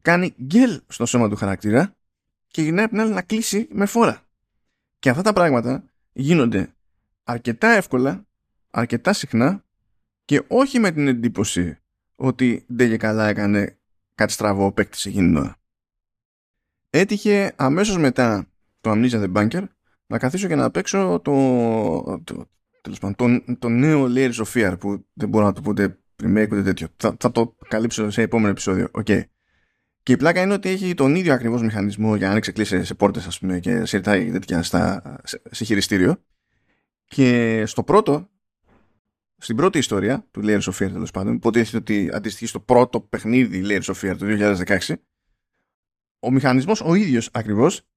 [0.03, 1.97] κάνει γκέλ στο σώμα του χαρακτήρα
[2.47, 4.23] και γυρνάει απ' την άλλη να κλείσει με φόρα.
[4.99, 6.75] Και αυτά τα πράγματα γίνονται
[7.25, 8.27] αρκετά εύκολα,
[8.71, 9.65] αρκετά συχνά
[10.25, 11.79] και όχι με την εντύπωση
[12.17, 13.79] ότι δεν και καλά έκανε
[14.15, 15.57] κάτι στραβό ο παίκτης εκείνη την ώρα.
[16.91, 18.47] Έτυχε αμέσως μετά
[18.81, 19.65] το Amnesia The Bunker
[20.07, 22.49] να καθίσω και να παίξω το, το,
[23.17, 26.63] το, το νέο Layers of Fear που δεν μπορώ να το πω ούτε remake ούτε
[26.63, 26.89] τέτοιο.
[26.97, 28.89] Θα, θα το καλύψω σε επόμενο επεισόδιο.
[28.93, 29.23] Okay.
[30.03, 32.95] Και η πλάκα είναι ότι έχει τον ίδιο ακριβώς μηχανισμό για να ανοίξει κλείσει σε
[32.95, 36.23] πόρτες ας πούμε και σε τέτοια στα, σε, σε χειριστήριο
[37.09, 38.31] και στο πρώτο,
[39.37, 43.63] στην πρώτη ιστορία του Layers of Fear τέλος πάντων, υποτίθεται ότι αντιστοιχεί στο πρώτο παιχνίδι
[43.67, 44.27] Layers of Fear του
[44.67, 44.95] 2016,
[46.19, 47.89] ο μηχανισμός ο ίδιος ακριβώς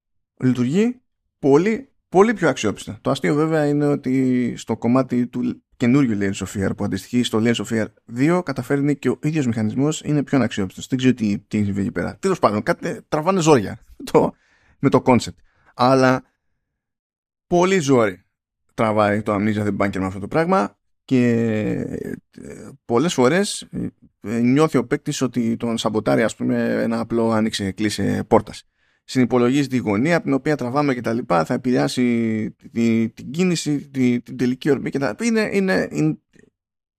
[0.44, 1.02] λειτουργεί
[1.40, 2.98] πολύ, πολύ πιο αξιόπιστα.
[3.02, 7.40] Το αστείο βέβαια είναι ότι στο κομμάτι του καινούριου Layers of Fear που αντιστοιχεί στο
[7.44, 7.86] Layers of Fear
[8.38, 10.88] 2 καταφέρνει και ο ίδιος μηχανισμός είναι πιο αξιόπιστος.
[10.88, 12.18] Δεν ξέρω τι, τι έχει συμβεί εκεί πέρα.
[12.20, 13.80] Τέλος πάντων, κάτι, τραβάνε ζόρια
[14.12, 14.34] το,
[14.80, 15.36] με το concept.
[15.76, 16.24] Αλλά
[17.48, 18.26] πολύ ζόρι
[18.74, 21.30] τραβάει το Amnesia The Bunker με αυτό το πράγμα και
[22.32, 23.68] ε, πολλές φορές
[24.22, 28.71] ε, νιώθει ο παίκτης ότι τον σαμποτάρει ας πούμε ένα απλό άνοιξε κλείσε πόρτας.
[29.12, 32.04] Συνυπολογίζει τη γωνία από την οποία τραβάμε και τα λοιπά θα επηρεάσει
[32.72, 36.18] την, την κίνηση, την, την τελική ορμή και τα είναι, είναι, είναι,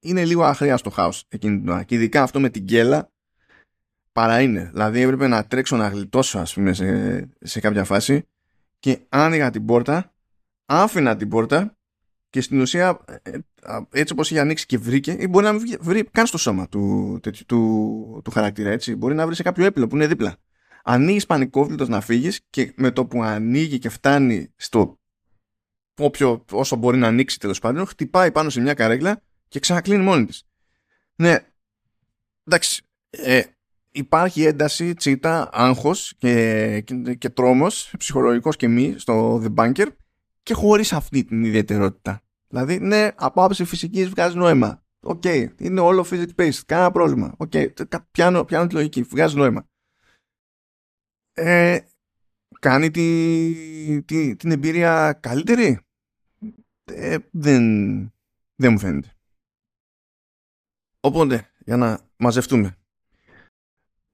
[0.01, 1.83] είναι λίγο αχριά στο χάος εκείνη την ώρα.
[1.83, 3.11] Και ειδικά αυτό με την γκέλα
[4.13, 4.71] παρά είναι.
[4.73, 8.29] Δηλαδή έπρεπε να τρέξω να γλιτώσω ας πούμε σε, σε κάποια φάση
[8.79, 10.15] και άνοιγα την πόρτα
[10.67, 11.77] άφηνα την πόρτα
[12.31, 13.39] και στην ουσία ε,
[13.91, 17.19] έτσι όπως είχε ανοίξει και βρήκε ή μπορεί να μην βρει καν στο σώμα του,
[17.23, 18.97] του, του, του χαρακτήρα έτσι.
[18.97, 20.37] Μπορεί να βρει σε κάποιο έπιλο που είναι δίπλα
[20.85, 24.99] ανοίγεις πανικόβλητος να φύγεις και με το που ανοίγει και φτάνει στο
[25.99, 30.25] όποιο, όσο μπορεί να ανοίξει τέλος πάντων χτυπάει πάνω σε μια καρέκλα και ξανακλείνει μόνη
[30.25, 30.45] της
[31.15, 31.39] ναι
[32.45, 33.43] εντάξει ε,
[33.93, 39.87] υπάρχει ένταση, τσίτα, άγχος και, και, και τρόμος ψυχολογικός και μη στο The Bunker
[40.43, 42.23] και χωρίς αυτή την ιδιαιτερότητα.
[42.49, 44.83] Δηλαδή, ναι, από άποψη φυσικής βγάζει νόημα.
[45.01, 45.49] OK, okay.
[45.59, 47.35] είναι όλο physics based, κανένα πρόβλημα.
[47.37, 47.67] OK, okay.
[48.11, 49.67] πιάνω, πιάνω τη λογική, βγάζει νόημα.
[51.33, 51.79] Ε,
[52.61, 55.79] κάνει τη, τη, την εμπειρία καλύτερη;
[56.85, 57.63] Ε, δεν,
[58.55, 59.13] δεν μου φαίνεται.
[61.01, 62.77] Οπότε, για να μαζευτούμε.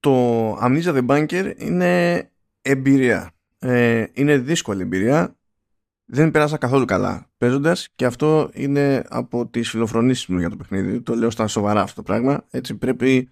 [0.01, 2.23] Το Amnesia The Bunker είναι
[2.62, 3.33] εμπειρία.
[3.59, 5.39] Ε, είναι δύσκολη εμπειρία
[6.11, 11.01] δεν πέρασα καθόλου καλά παίζοντας και αυτό είναι από τις φιλοφρονήσεις μου για το παιχνίδι.
[11.01, 12.45] Το λέω στα σοβαρά αυτό το πράγμα.
[12.51, 13.31] Έτσι πρέπει,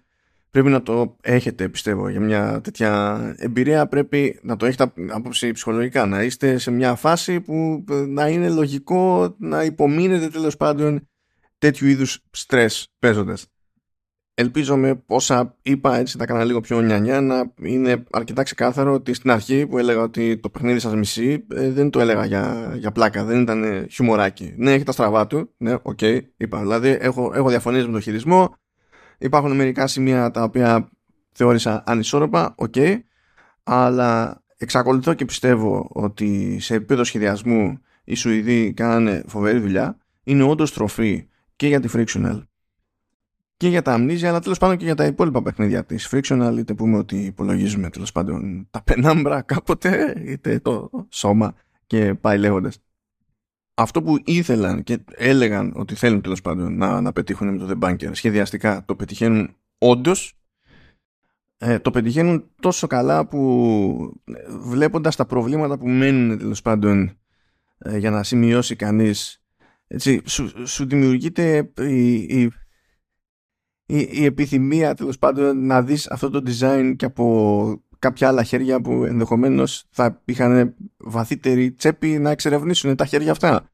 [0.51, 3.87] πρέπει να το έχετε, πιστεύω, για μια τέτοια εμπειρία.
[3.87, 6.05] Πρέπει να το έχετε απόψη ψυχολογικά.
[6.05, 11.07] Να είστε σε μια φάση που να είναι λογικό να υπομείνετε τέλος πάντων
[11.57, 13.47] τέτοιου είδους στρες παίζοντας
[14.39, 19.13] ελπίζω με όσα είπα έτσι τα έκανα λίγο πιο νιανιά να είναι αρκετά ξεκάθαρο ότι
[19.13, 22.91] στην αρχή που έλεγα ότι το παιχνίδι σας μισεί ε, δεν το έλεγα για, για
[22.91, 24.53] πλάκα, δεν ήταν χιουμοράκι.
[24.57, 26.59] Ναι, έχει τα στραβά του, ναι, ok, okay, είπα.
[26.59, 28.55] Δηλαδή έχω, έχω διαφωνίες με το χειρισμό,
[29.17, 30.89] υπάρχουν μερικά σημεία τα οποία
[31.31, 32.99] θεώρησα ανισόρροπα, ok, okay,
[33.63, 40.73] αλλά εξακολουθώ και πιστεύω ότι σε επίπεδο σχεδιασμού οι Σουηδοί κάνανε φοβερή δουλειά, είναι όντως
[40.73, 42.41] τροφή και για τη Frictional
[43.57, 46.09] και για τα αμνίζια, αλλά τέλος πάντων και για τα υπόλοιπα παιχνίδια της.
[46.11, 51.55] Frictional, είτε πούμε ότι υπολογίζουμε τέλος πάντων τα πενάμπρα κάποτε, είτε το σώμα
[51.87, 52.81] και πάει λέγοντας.
[53.79, 57.85] Αυτό που ήθελαν και έλεγαν ότι θέλουν τέλος πάντων να, να πετύχουν με το The
[57.85, 60.33] Bunker σχεδιαστικά το πετυχαίνουν όντως.
[61.57, 64.21] Ε, το πετυχαίνουν τόσο καλά που
[64.59, 67.17] βλέποντας τα προβλήματα που μένουν τέλος πάντων
[67.77, 69.41] ε, για να σημειώσει κανείς
[69.87, 72.51] έτσι, σου, σου δημιουργείται η, η
[73.89, 78.81] η, η επιθυμία τέλος πάντων να δεις αυτό το design και από κάποια άλλα χέρια
[78.81, 83.69] που ενδεχομένως θα είχαν βαθύτερη τσέπη να εξερευνήσουν τα χέρια αυτά.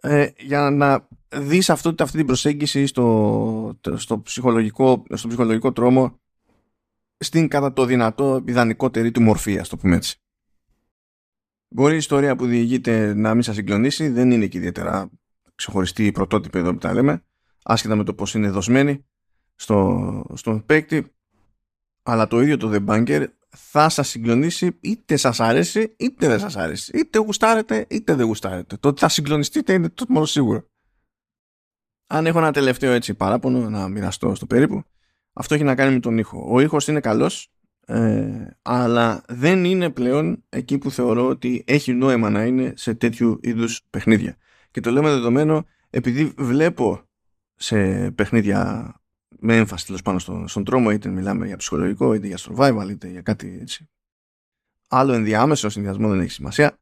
[0.00, 6.20] Ε, για να δεις αυτό, αυτή την προσέγγιση στο, στο, ψυχολογικό, στο ψυχολογικό τρόμο
[7.16, 10.18] στην κατά το δυνατό ιδανικότερη του μορφή, ας το πούμε έτσι.
[11.68, 15.10] Μπορεί η ιστορία που διηγείται να μην σας συγκλονίσει, δεν είναι και ιδιαίτερα
[15.54, 17.24] ξεχωριστή πρωτότυπη εδώ που τα λέμε,
[17.62, 19.04] άσχετα με το πώς είναι δοσμένη
[19.54, 21.13] στο, στον παίκτη,
[22.06, 26.56] αλλά το ίδιο το The Banker θα σας συγκλονίσει είτε σας αρέσει είτε δεν σας
[26.56, 26.98] αρέσει.
[26.98, 28.76] Είτε γουστάρετε είτε δεν γουστάρετε.
[28.76, 30.68] Το ότι θα συγκλονιστείτε είναι το μόνο σίγουρο.
[32.06, 34.82] Αν έχω ένα τελευταίο έτσι παράπονο να μοιραστώ στο περίπου,
[35.32, 36.46] αυτό έχει να κάνει με τον ήχο.
[36.50, 37.52] Ο ήχος είναι καλός,
[37.86, 43.38] ε, αλλά δεν είναι πλέον εκεί που θεωρώ ότι έχει νόημα να είναι σε τέτοιου
[43.42, 44.36] είδους παιχνίδια.
[44.70, 47.00] Και το λέμε δεδομένο επειδή βλέπω
[47.54, 48.92] σε παιχνίδια
[49.46, 53.08] με έμφαση τέλος πάνω στον, στον τρόμο, είτε μιλάμε για ψυχολογικό, είτε για survival, είτε
[53.08, 53.88] για κάτι έτσι.
[54.88, 56.78] Άλλο ενδιάμεσο συνδυασμό δεν έχει σημασία.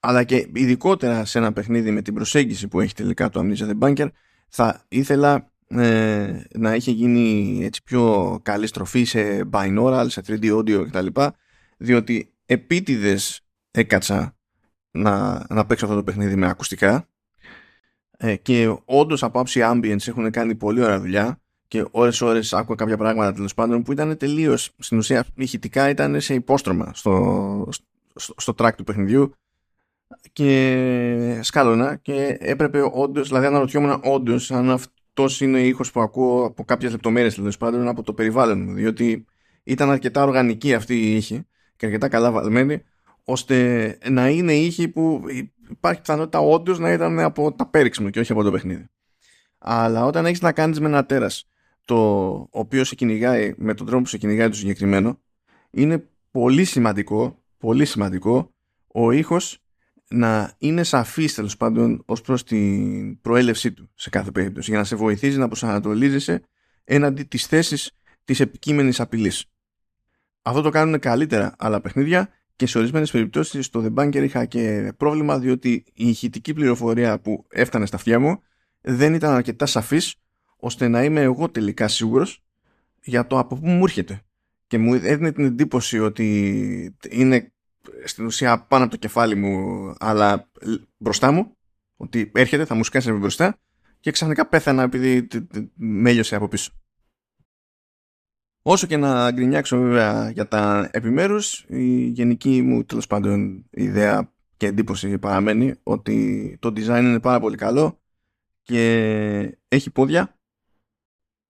[0.00, 3.78] αλλά και ειδικότερα σε ένα παιχνίδι με την προσέγγιση που έχει τελικά το Amnesia The
[3.78, 4.08] Bunker,
[4.48, 10.86] θα ήθελα ε, να είχε γίνει έτσι πιο καλή στροφή σε binaural, σε 3D audio
[10.86, 11.06] κτλ.
[11.76, 14.36] Διότι επίτηδες έκατσα
[14.90, 17.06] να, να παίξω αυτό το παιχνίδι με ακουστικά
[18.24, 22.74] ε, και όντως από άψη ambience έχουν κάνει πολύ ωραία δουλειά και ώρες ώρες άκουγα
[22.74, 27.68] κάποια πράγματα τέλος πάντων που ήταν τελείως στην ουσία ηχητικά ήταν σε υπόστρωμα στο,
[28.14, 29.32] στο, στο track του παιχνιδιού
[30.32, 36.44] και σκάλωνα και έπρεπε όντως, δηλαδή αναρωτιόμουν όντως αν αυτός είναι ο ήχος που ακούω
[36.44, 39.24] από κάποιες λεπτομέρειες τέλος πάντων από το περιβάλλον μου διότι
[39.62, 41.46] ήταν αρκετά οργανική αυτή η ήχη
[41.76, 42.82] και αρκετά καλά valμένη
[43.24, 45.22] ώστε να είναι ήχοι που
[45.72, 48.88] υπάρχει πιθανότητα όντως να ήταν από τα πέριξ μου και όχι από το παιχνίδι.
[49.58, 51.46] Αλλά όταν έχεις να κάνεις με ένα τέρας
[51.84, 55.20] το οποίο σε κυνηγάει με τον τρόπο που σε κυνηγάει το συγκεκριμένο,
[55.70, 58.54] είναι πολύ σημαντικό, πολύ σημαντικό
[58.86, 59.62] ο ήχος
[60.08, 64.84] να είναι σαφής τέλος πάντων ως προς την προέλευσή του σε κάθε περίπτωση για να
[64.84, 66.42] σε βοηθήσει να προσανατολίζεσαι
[66.84, 67.90] έναντι της θέσης
[68.24, 69.44] της επικείμενης απειλής.
[70.42, 74.92] Αυτό το κάνουν καλύτερα άλλα παιχνίδια και σε ορισμένες περιπτώσεις στο The Bunker είχα και
[74.96, 78.42] πρόβλημα διότι η ηχητική πληροφορία που έφτανε στα αυτιά μου
[78.80, 80.14] δεν ήταν αρκετά σαφής
[80.56, 82.42] ώστε να είμαι εγώ τελικά σίγουρος
[83.02, 84.22] για το από πού μου έρχεται.
[84.66, 87.52] Και μου έδινε την εντύπωση ότι είναι
[88.04, 90.50] στην ουσία πάνω από το κεφάλι μου, αλλά
[90.96, 91.56] μπροστά μου,
[91.96, 93.58] ότι έρχεται, θα μου σκάσει μπροστά
[94.00, 95.28] και ξαφνικά πέθανα επειδή
[95.74, 96.72] με από πίσω.
[98.62, 104.66] Όσο και να γκρινιάξω βέβαια για τα επιμέρους, η γενική μου τέλος πάντων ιδέα και
[104.66, 108.00] εντύπωση παραμένει ότι το design είναι πάρα πολύ καλό
[108.62, 110.36] και έχει πόδια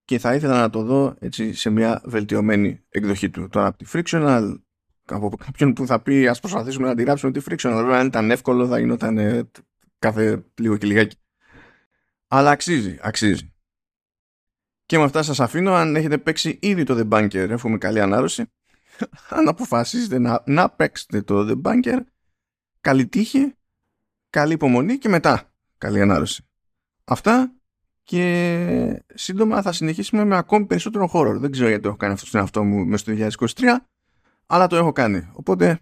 [0.05, 3.49] και θα ήθελα να το δω έτσι σε μια βελτιωμένη εκδοχή του.
[3.49, 4.59] Τώρα από τη Frictional,
[5.05, 8.67] από κάποιον που θα πει ας προσπαθήσουμε να αντιγράψουμε τη Frictional, βέβαια αν ήταν εύκολο
[8.67, 9.49] θα γινόταν ε,
[9.99, 11.17] κάθε λίγο και λιγάκι.
[12.27, 13.52] Αλλά αξίζει, αξίζει.
[14.85, 15.73] Και με αυτά σας αφήνω.
[15.73, 18.45] Αν έχετε παίξει ήδη το The Bunker έχουμε καλή ανάρρωση.
[19.37, 21.99] Αν αποφασίζετε να, να παίξετε το The Bunker
[22.81, 23.55] καλή τύχη
[24.29, 26.43] καλή υπομονή και μετά καλή ανάρρωση.
[27.03, 27.53] Αυτά
[28.03, 32.39] και σύντομα θα συνεχίσουμε με ακόμη περισσότερο χώρο δεν ξέρω γιατί έχω κάνει αυτό στον
[32.39, 33.63] εαυτό μου μέσα στο 2023
[34.45, 35.29] αλλά το έχω κάνει.
[35.33, 35.79] Οπότε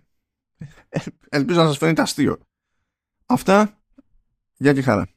[1.30, 2.40] ελπίζω να σας φαίνεται αστείο.
[3.26, 3.82] Αυτά
[4.58, 5.10] για και χαρά